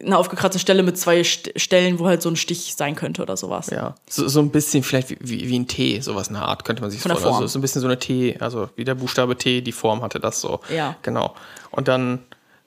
[0.00, 3.36] eine aufgekratzte Stelle mit zwei St Stellen, wo halt so ein Stich sein könnte oder
[3.36, 3.70] sowas.
[3.70, 6.64] Ja, so, so ein bisschen vielleicht wie, wie, wie ein T, sowas in der Art
[6.64, 7.34] könnte man sich vorstellen.
[7.34, 10.20] Also so ein bisschen so eine T, also wie der Buchstabe T, die Form hatte
[10.20, 10.60] das so.
[10.74, 10.96] Ja.
[11.02, 11.34] Genau.
[11.70, 12.20] Und dann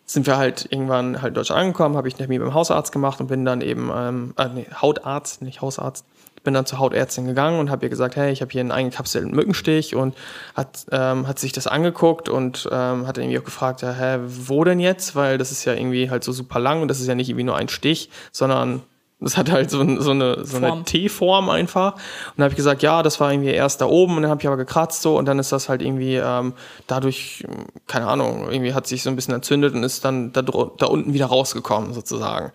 [0.05, 3.19] sind wir halt irgendwann halt in Deutschland angekommen, habe ich einen Termin beim Hausarzt gemacht
[3.21, 6.03] und bin dann eben, ähm, äh, nee, Hautarzt, nicht Hausarzt,
[6.49, 9.29] bin dann zur Hautärztin gegangen und habe ihr gesagt, hey, ich habe hier einen eingekapselten
[9.35, 10.15] Mückenstich und
[10.55, 14.63] hat, ähm, hat sich das angeguckt und ähm, hat irgendwie auch gefragt, ja, hä, wo
[14.63, 15.15] denn jetzt?
[15.15, 17.43] Weil das ist ja irgendwie halt so super lang und das ist ja nicht irgendwie
[17.43, 18.81] nur ein Stich, sondern
[19.19, 21.93] das hat halt so, so eine, so eine T-Form einfach.
[21.93, 24.41] Und dann habe ich gesagt, ja, das war irgendwie erst da oben und dann habe
[24.41, 26.53] ich aber gekratzt so und dann ist das halt irgendwie ähm,
[26.87, 27.45] dadurch,
[27.85, 31.13] keine Ahnung, irgendwie hat sich so ein bisschen entzündet und ist dann da, da unten
[31.13, 32.51] wieder rausgekommen sozusagen.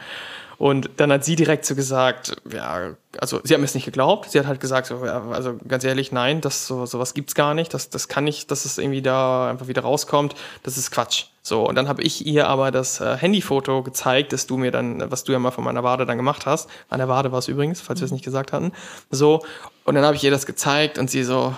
[0.59, 4.31] Und dann hat sie direkt so gesagt, ja, also sie hat mir es nicht geglaubt.
[4.31, 7.55] Sie hat halt gesagt, so, ja, also ganz ehrlich, nein, das so sowas gibt's gar
[7.55, 7.75] nicht.
[7.75, 10.35] Das, das kann nicht, dass es irgendwie da einfach wieder rauskommt.
[10.63, 11.27] Das ist Quatsch.
[11.43, 15.11] So und dann habe ich ihr aber das äh, Handyfoto gezeigt, das du mir dann,
[15.11, 16.71] was du ja mal von meiner Wade dann gemacht hast.
[16.89, 18.73] An der Wade war es übrigens, falls wir es nicht gesagt hatten.
[19.11, 19.45] So
[19.85, 21.55] und dann habe ich ihr das gezeigt und sie so,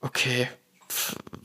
[0.00, 0.48] okay,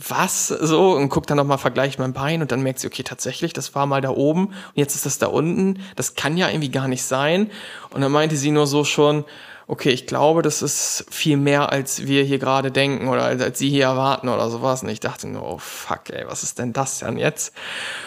[0.09, 3.53] was so und guckt dann nochmal, vergleicht mein Bein und dann merkt sie, okay, tatsächlich,
[3.53, 5.79] das war mal da oben und jetzt ist das da unten.
[5.95, 7.49] Das kann ja irgendwie gar nicht sein.
[7.91, 9.25] Und dann meinte sie nur so schon,
[9.67, 13.57] okay, ich glaube, das ist viel mehr, als wir hier gerade denken oder als, als
[13.57, 14.83] sie hier erwarten oder sowas.
[14.83, 17.53] Und ich dachte nur, oh fuck, ey, was ist denn das denn jetzt?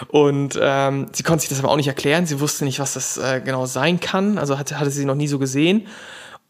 [0.08, 2.26] Und ähm, sie konnte sich das aber auch nicht erklären.
[2.26, 4.36] Sie wusste nicht, was das äh, genau sein kann.
[4.36, 5.86] Also hatte, hatte sie noch nie so gesehen.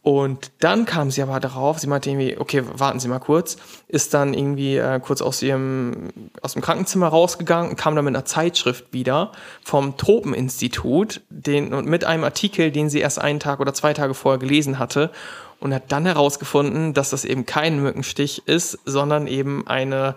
[0.05, 3.57] Und dann kam sie aber darauf, sie meinte irgendwie, okay, warten Sie mal kurz,
[3.89, 6.11] ist dann irgendwie äh, kurz aus ihrem,
[6.43, 9.33] aus dem Krankenzimmer rausgegangen und kam dann mit einer Zeitschrift wieder
[9.65, 14.13] vom Tropeninstitut, den, und mit einem Artikel, den sie erst einen Tag oder zwei Tage
[14.13, 15.11] vorher gelesen hatte
[15.59, 20.17] und hat dann herausgefunden, dass das eben kein Mückenstich ist, sondern eben eine,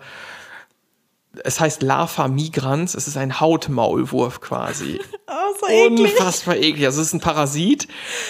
[1.43, 4.99] es heißt Lava migrans, es ist ein Hautmaulwurf quasi.
[5.29, 6.13] Oh, so eklig.
[6.13, 6.85] Unfassbar eklig.
[6.85, 7.89] Also es ist ein Parasit,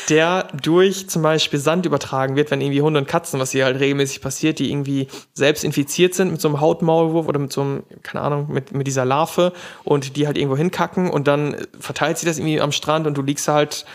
[0.09, 3.79] der durch zum Beispiel Sand übertragen wird, wenn irgendwie Hunde und Katzen, was hier halt
[3.79, 7.83] regelmäßig passiert, die irgendwie selbst infiziert sind mit so einem Hautmaulwurf oder mit so einem,
[8.01, 12.27] keine Ahnung, mit, mit dieser Larve und die halt irgendwo hinkacken und dann verteilt sich
[12.27, 13.85] das irgendwie am Strand und du liegst halt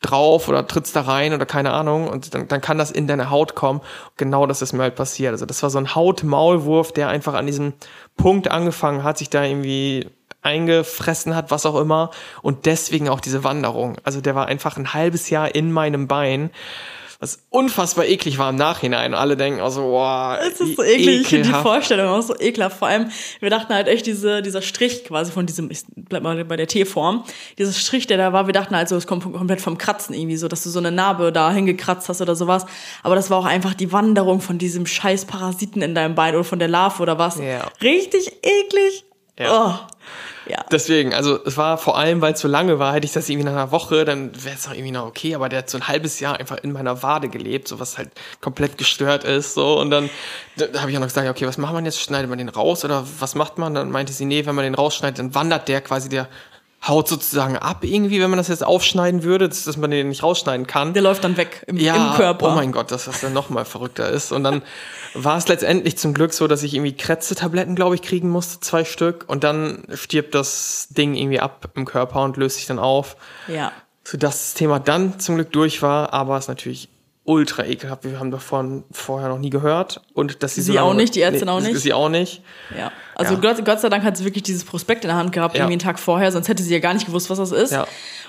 [0.00, 3.30] drauf oder trittst da rein oder keine Ahnung und dann, dann kann das in deine
[3.30, 3.80] Haut kommen.
[4.16, 5.32] Genau das ist mir halt passiert.
[5.32, 7.72] Also das war so ein Hautmaulwurf, der einfach an diesem
[8.18, 10.06] Punkt angefangen hat, sich da irgendwie
[10.42, 12.10] eingefressen hat, was auch immer
[12.42, 13.96] und deswegen auch diese Wanderung.
[14.04, 16.50] Also der war einfach ein halbes Jahr in meinem Bein.
[17.20, 19.12] Was unfassbar eklig war im Nachhinein.
[19.12, 22.78] Alle denken also, boah, Es ist so eklig, ich finde die Vorstellung auch so ekelhaft.
[22.78, 23.10] Vor allem,
[23.40, 26.68] wir dachten halt echt, diese, dieser Strich quasi von diesem, ich bleib mal bei der
[26.68, 27.24] T-Form,
[27.58, 30.36] dieser Strich, der da war, wir dachten halt so, es kommt komplett vom Kratzen irgendwie
[30.36, 32.66] so, dass du so eine Narbe da hingekratzt hast oder sowas.
[33.02, 36.44] Aber das war auch einfach die Wanderung von diesem scheiß Parasiten in deinem Bein oder
[36.44, 37.38] von der Larve oder was.
[37.38, 37.66] Ja.
[37.82, 39.07] Richtig eklig.
[39.38, 39.50] Ja.
[39.50, 39.94] Oh.
[40.48, 40.64] Ja.
[40.72, 43.44] Deswegen, also es war vor allem, weil es so lange war, hätte ich das irgendwie
[43.44, 45.86] nach einer Woche, dann wäre es doch irgendwie noch okay, aber der hat so ein
[45.86, 48.10] halbes Jahr einfach in meiner Wade gelebt, so was halt
[48.40, 50.08] komplett gestört ist, so und dann
[50.56, 52.00] da, da habe ich auch noch gesagt, okay, was macht man jetzt?
[52.00, 53.74] Schneidet man den raus oder was macht man?
[53.74, 56.28] Dann meinte sie, nee, wenn man den rausschneidet, dann wandert der quasi der
[56.86, 60.22] Haut sozusagen ab irgendwie, wenn man das jetzt aufschneiden würde, dass, dass man den nicht
[60.22, 60.94] rausschneiden kann.
[60.94, 62.52] Der läuft dann weg im, ja, im Körper.
[62.52, 64.30] Oh mein Gott, dass das dann noch mal verrückter ist.
[64.30, 64.62] Und dann
[65.14, 68.84] war es letztendlich zum Glück so, dass ich irgendwie Krätze-Tabletten, glaube ich, kriegen musste, zwei
[68.84, 69.24] Stück.
[69.26, 73.16] Und dann stirbt das Ding irgendwie ab im Körper und löst sich dann auf.
[73.48, 73.72] Ja.
[74.04, 76.88] Sodass das Thema dann zum Glück durch war, aber es ist natürlich
[77.28, 78.04] ultra ekelhaft.
[78.04, 80.00] Wir haben davon vorher noch nie gehört.
[80.14, 81.78] Und dass sie, Sie so auch nicht, die Ärztin auch nicht?
[81.78, 82.42] Sie auch nicht.
[82.76, 82.90] Ja.
[83.18, 83.40] Also Ja.
[83.40, 85.60] Gott, Gott sei Dank hat sie wirklich dieses Prospekt in der Hand gehabt, Ja.
[85.62, 87.72] irgendwie einen Tag vorher, sonst hätte sie ja gar nicht gewusst, was das ist.
[87.72, 87.84] Ja.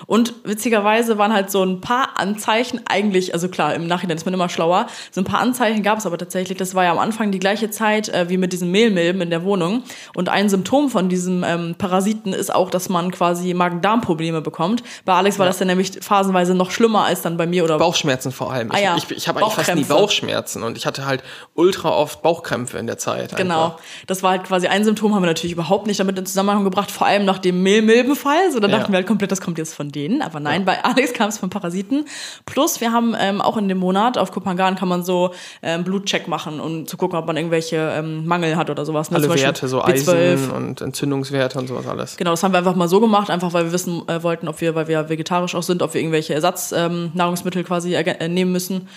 [0.06, 4.34] Und witzigerweise waren halt so ein paar Anzeichen eigentlich, also klar, im Nachhinein ist man
[4.34, 7.30] immer schlauer, so ein paar Anzeichen gab es aber tatsächlich, das war ja am Anfang
[7.30, 9.84] die gleiche Zeit äh, wie mit diesen Mehlmilben in der Wohnung.
[10.14, 14.82] Und ein Symptom von diesem ähm, Parasiten ist auch, dass man quasi Magen-Darm-Probleme bekommt.
[15.04, 18.32] Bei Alex war das dann nämlich phasenweise noch schlimmer als dann bei mir oder Bauchschmerzen
[18.32, 18.72] vor allem.
[18.72, 19.84] Ah ja, Ich, ich, ich habe eigentlich fast nie.
[19.84, 21.22] Bauchschmerzen und ich hatte halt
[21.54, 23.36] ultra oft Bauchkrämpfe in der Zeit.
[23.36, 23.78] Genau, einfach.
[24.08, 26.90] das war halt quasi ein Symptom, haben wir natürlich überhaupt nicht damit in Zusammenhang gebracht,
[26.90, 28.50] vor allem nach dem Mehlmilbenfall.
[28.52, 28.78] So, da Ja.
[28.78, 30.22] dachten wir halt komplett, das kommt jetzt von denen.
[30.22, 32.06] Aber nein, bei Alex kam es von Parasiten.
[32.46, 36.28] Plus, wir haben ähm, auch in dem Monat auf Kopangan kann man so ähm, Blutcheck
[36.28, 39.10] machen und zu gucken, ob man irgendwelche ähm, Mangel hat oder sowas.
[39.10, 39.16] ne?
[39.16, 40.32] Alle Werte, so B12.
[40.32, 42.16] Eisen und Entzündungswerte und sowas alles.
[42.16, 44.60] Genau, das haben wir einfach mal so gemacht, einfach weil wir wissen äh, wollten, ob
[44.60, 48.52] wir, weil wir ja vegetarisch auch sind, ob wir irgendwelche Ersatznahrungsmittel ähm, quasi äh, nehmen
[48.52, 48.88] müssen.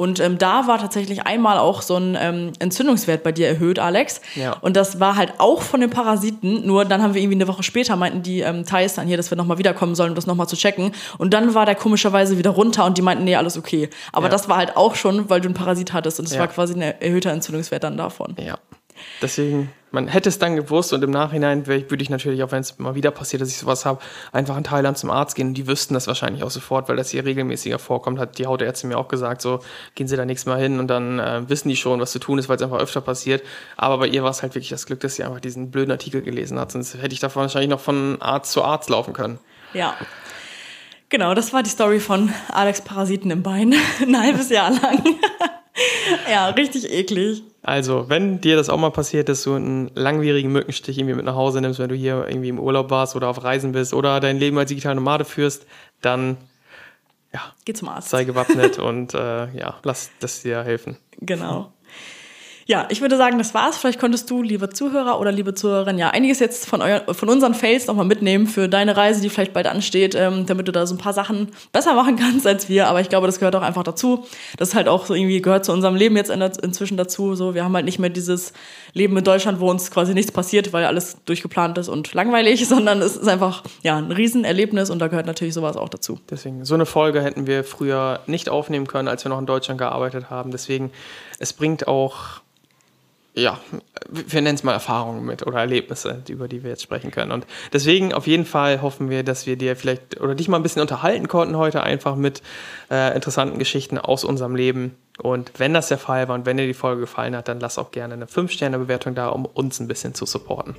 [0.00, 4.22] Und ähm, da war tatsächlich einmal auch so ein ähm, Entzündungswert bei dir erhöht, Alex.
[4.34, 4.54] Ja.
[4.62, 6.66] Und das war halt auch von den Parasiten.
[6.66, 9.30] Nur dann haben wir irgendwie eine Woche später meinten die ähm, Thais dann hier, dass
[9.30, 10.92] wir nochmal wiederkommen sollen, um das nochmal zu checken.
[11.18, 13.90] Und dann war der komischerweise wieder runter und die meinten, nee, alles okay.
[14.10, 14.30] Aber Ja.
[14.30, 16.18] das war halt auch schon, weil du einen Parasit hattest.
[16.18, 16.40] Und es Ja.
[16.40, 18.34] war quasi ein erhöhter Entzündungswert dann davon.
[18.42, 18.56] Ja.
[19.22, 22.78] Deswegen, man hätte es dann gewusst und im Nachhinein würde ich natürlich, auch wenn es
[22.78, 24.00] mal wieder passiert, dass ich sowas habe,
[24.32, 27.10] einfach in Thailand zum Arzt gehen und die wüssten das wahrscheinlich auch sofort, weil das
[27.10, 29.60] hier regelmäßiger vorkommt, hat die Hautärztin mir auch gesagt, so
[29.94, 32.38] gehen Sie da nächstes Mal hin und dann äh, wissen die schon, was zu tun
[32.38, 33.42] ist, weil es einfach öfter passiert.
[33.76, 36.22] Aber bei ihr war es halt wirklich das Glück, dass sie einfach diesen blöden Artikel
[36.22, 39.38] gelesen hat, sonst hätte ich davon wahrscheinlich noch von Arzt zu Arzt laufen können.
[39.72, 39.96] Ja.
[41.10, 43.74] Genau, das war die Story von Alex Parasiten im Bein.
[44.00, 45.02] Ein halbes Jahr lang.
[46.30, 47.42] ja, richtig eklig.
[47.62, 51.34] Also, wenn dir das auch mal passiert, dass du einen langwierigen Mückenstich irgendwie mit nach
[51.34, 54.38] Hause nimmst, wenn du hier irgendwie im Urlaub warst oder auf Reisen bist oder dein
[54.38, 55.66] Leben als digitale Nomade führst,
[56.00, 56.38] dann
[57.32, 58.08] ja, Geh zum Arzt.
[58.08, 60.96] sei gewappnet und äh, ja, lass das dir helfen.
[61.20, 61.72] Genau.
[62.70, 63.78] Ja, ich würde sagen, das war's.
[63.78, 67.52] Vielleicht konntest du, liebe Zuhörer oder liebe Zuhörerin, ja einiges jetzt von, euer, von unseren
[67.52, 70.94] Fails nochmal mitnehmen für deine Reise, die vielleicht bald ansteht, ähm, damit du da so
[70.94, 72.86] ein paar Sachen besser machen kannst als wir.
[72.86, 74.24] Aber ich glaube, das gehört auch einfach dazu.
[74.56, 77.34] Das ist halt auch so irgendwie gehört zu unserem Leben jetzt in, inzwischen dazu.
[77.34, 78.52] So, wir haben halt nicht mehr dieses
[78.92, 83.02] Leben in Deutschland, wo uns quasi nichts passiert, weil alles durchgeplant ist und langweilig, sondern
[83.02, 86.20] es ist einfach ja ein Riesenerlebnis und da gehört natürlich sowas auch dazu.
[86.30, 89.78] Deswegen, so eine Folge hätten wir früher nicht aufnehmen können, als wir noch in Deutschland
[89.78, 90.52] gearbeitet haben.
[90.52, 90.92] Deswegen,
[91.40, 92.42] es bringt auch,
[93.34, 93.60] ja,
[94.08, 97.32] wir nennen es mal Erfahrungen mit oder Erlebnisse, über die wir jetzt sprechen können.
[97.32, 100.62] Und deswegen auf jeden Fall hoffen wir, dass wir dir vielleicht oder dich mal ein
[100.62, 102.42] bisschen unterhalten konnten heute einfach mit
[102.90, 104.96] äh, interessanten Geschichten aus unserem Leben.
[105.22, 107.78] Und wenn das der Fall war und wenn dir die Folge gefallen hat, dann lass
[107.78, 110.74] auch gerne eine 5-Sterne-Bewertung da, um uns ein bisschen zu supporten.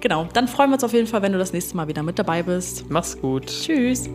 [0.00, 2.18] Genau, dann freuen wir uns auf jeden Fall, wenn du das nächste Mal wieder mit
[2.18, 2.86] dabei bist.
[2.88, 3.46] Mach's gut.
[3.46, 4.08] Tschüss.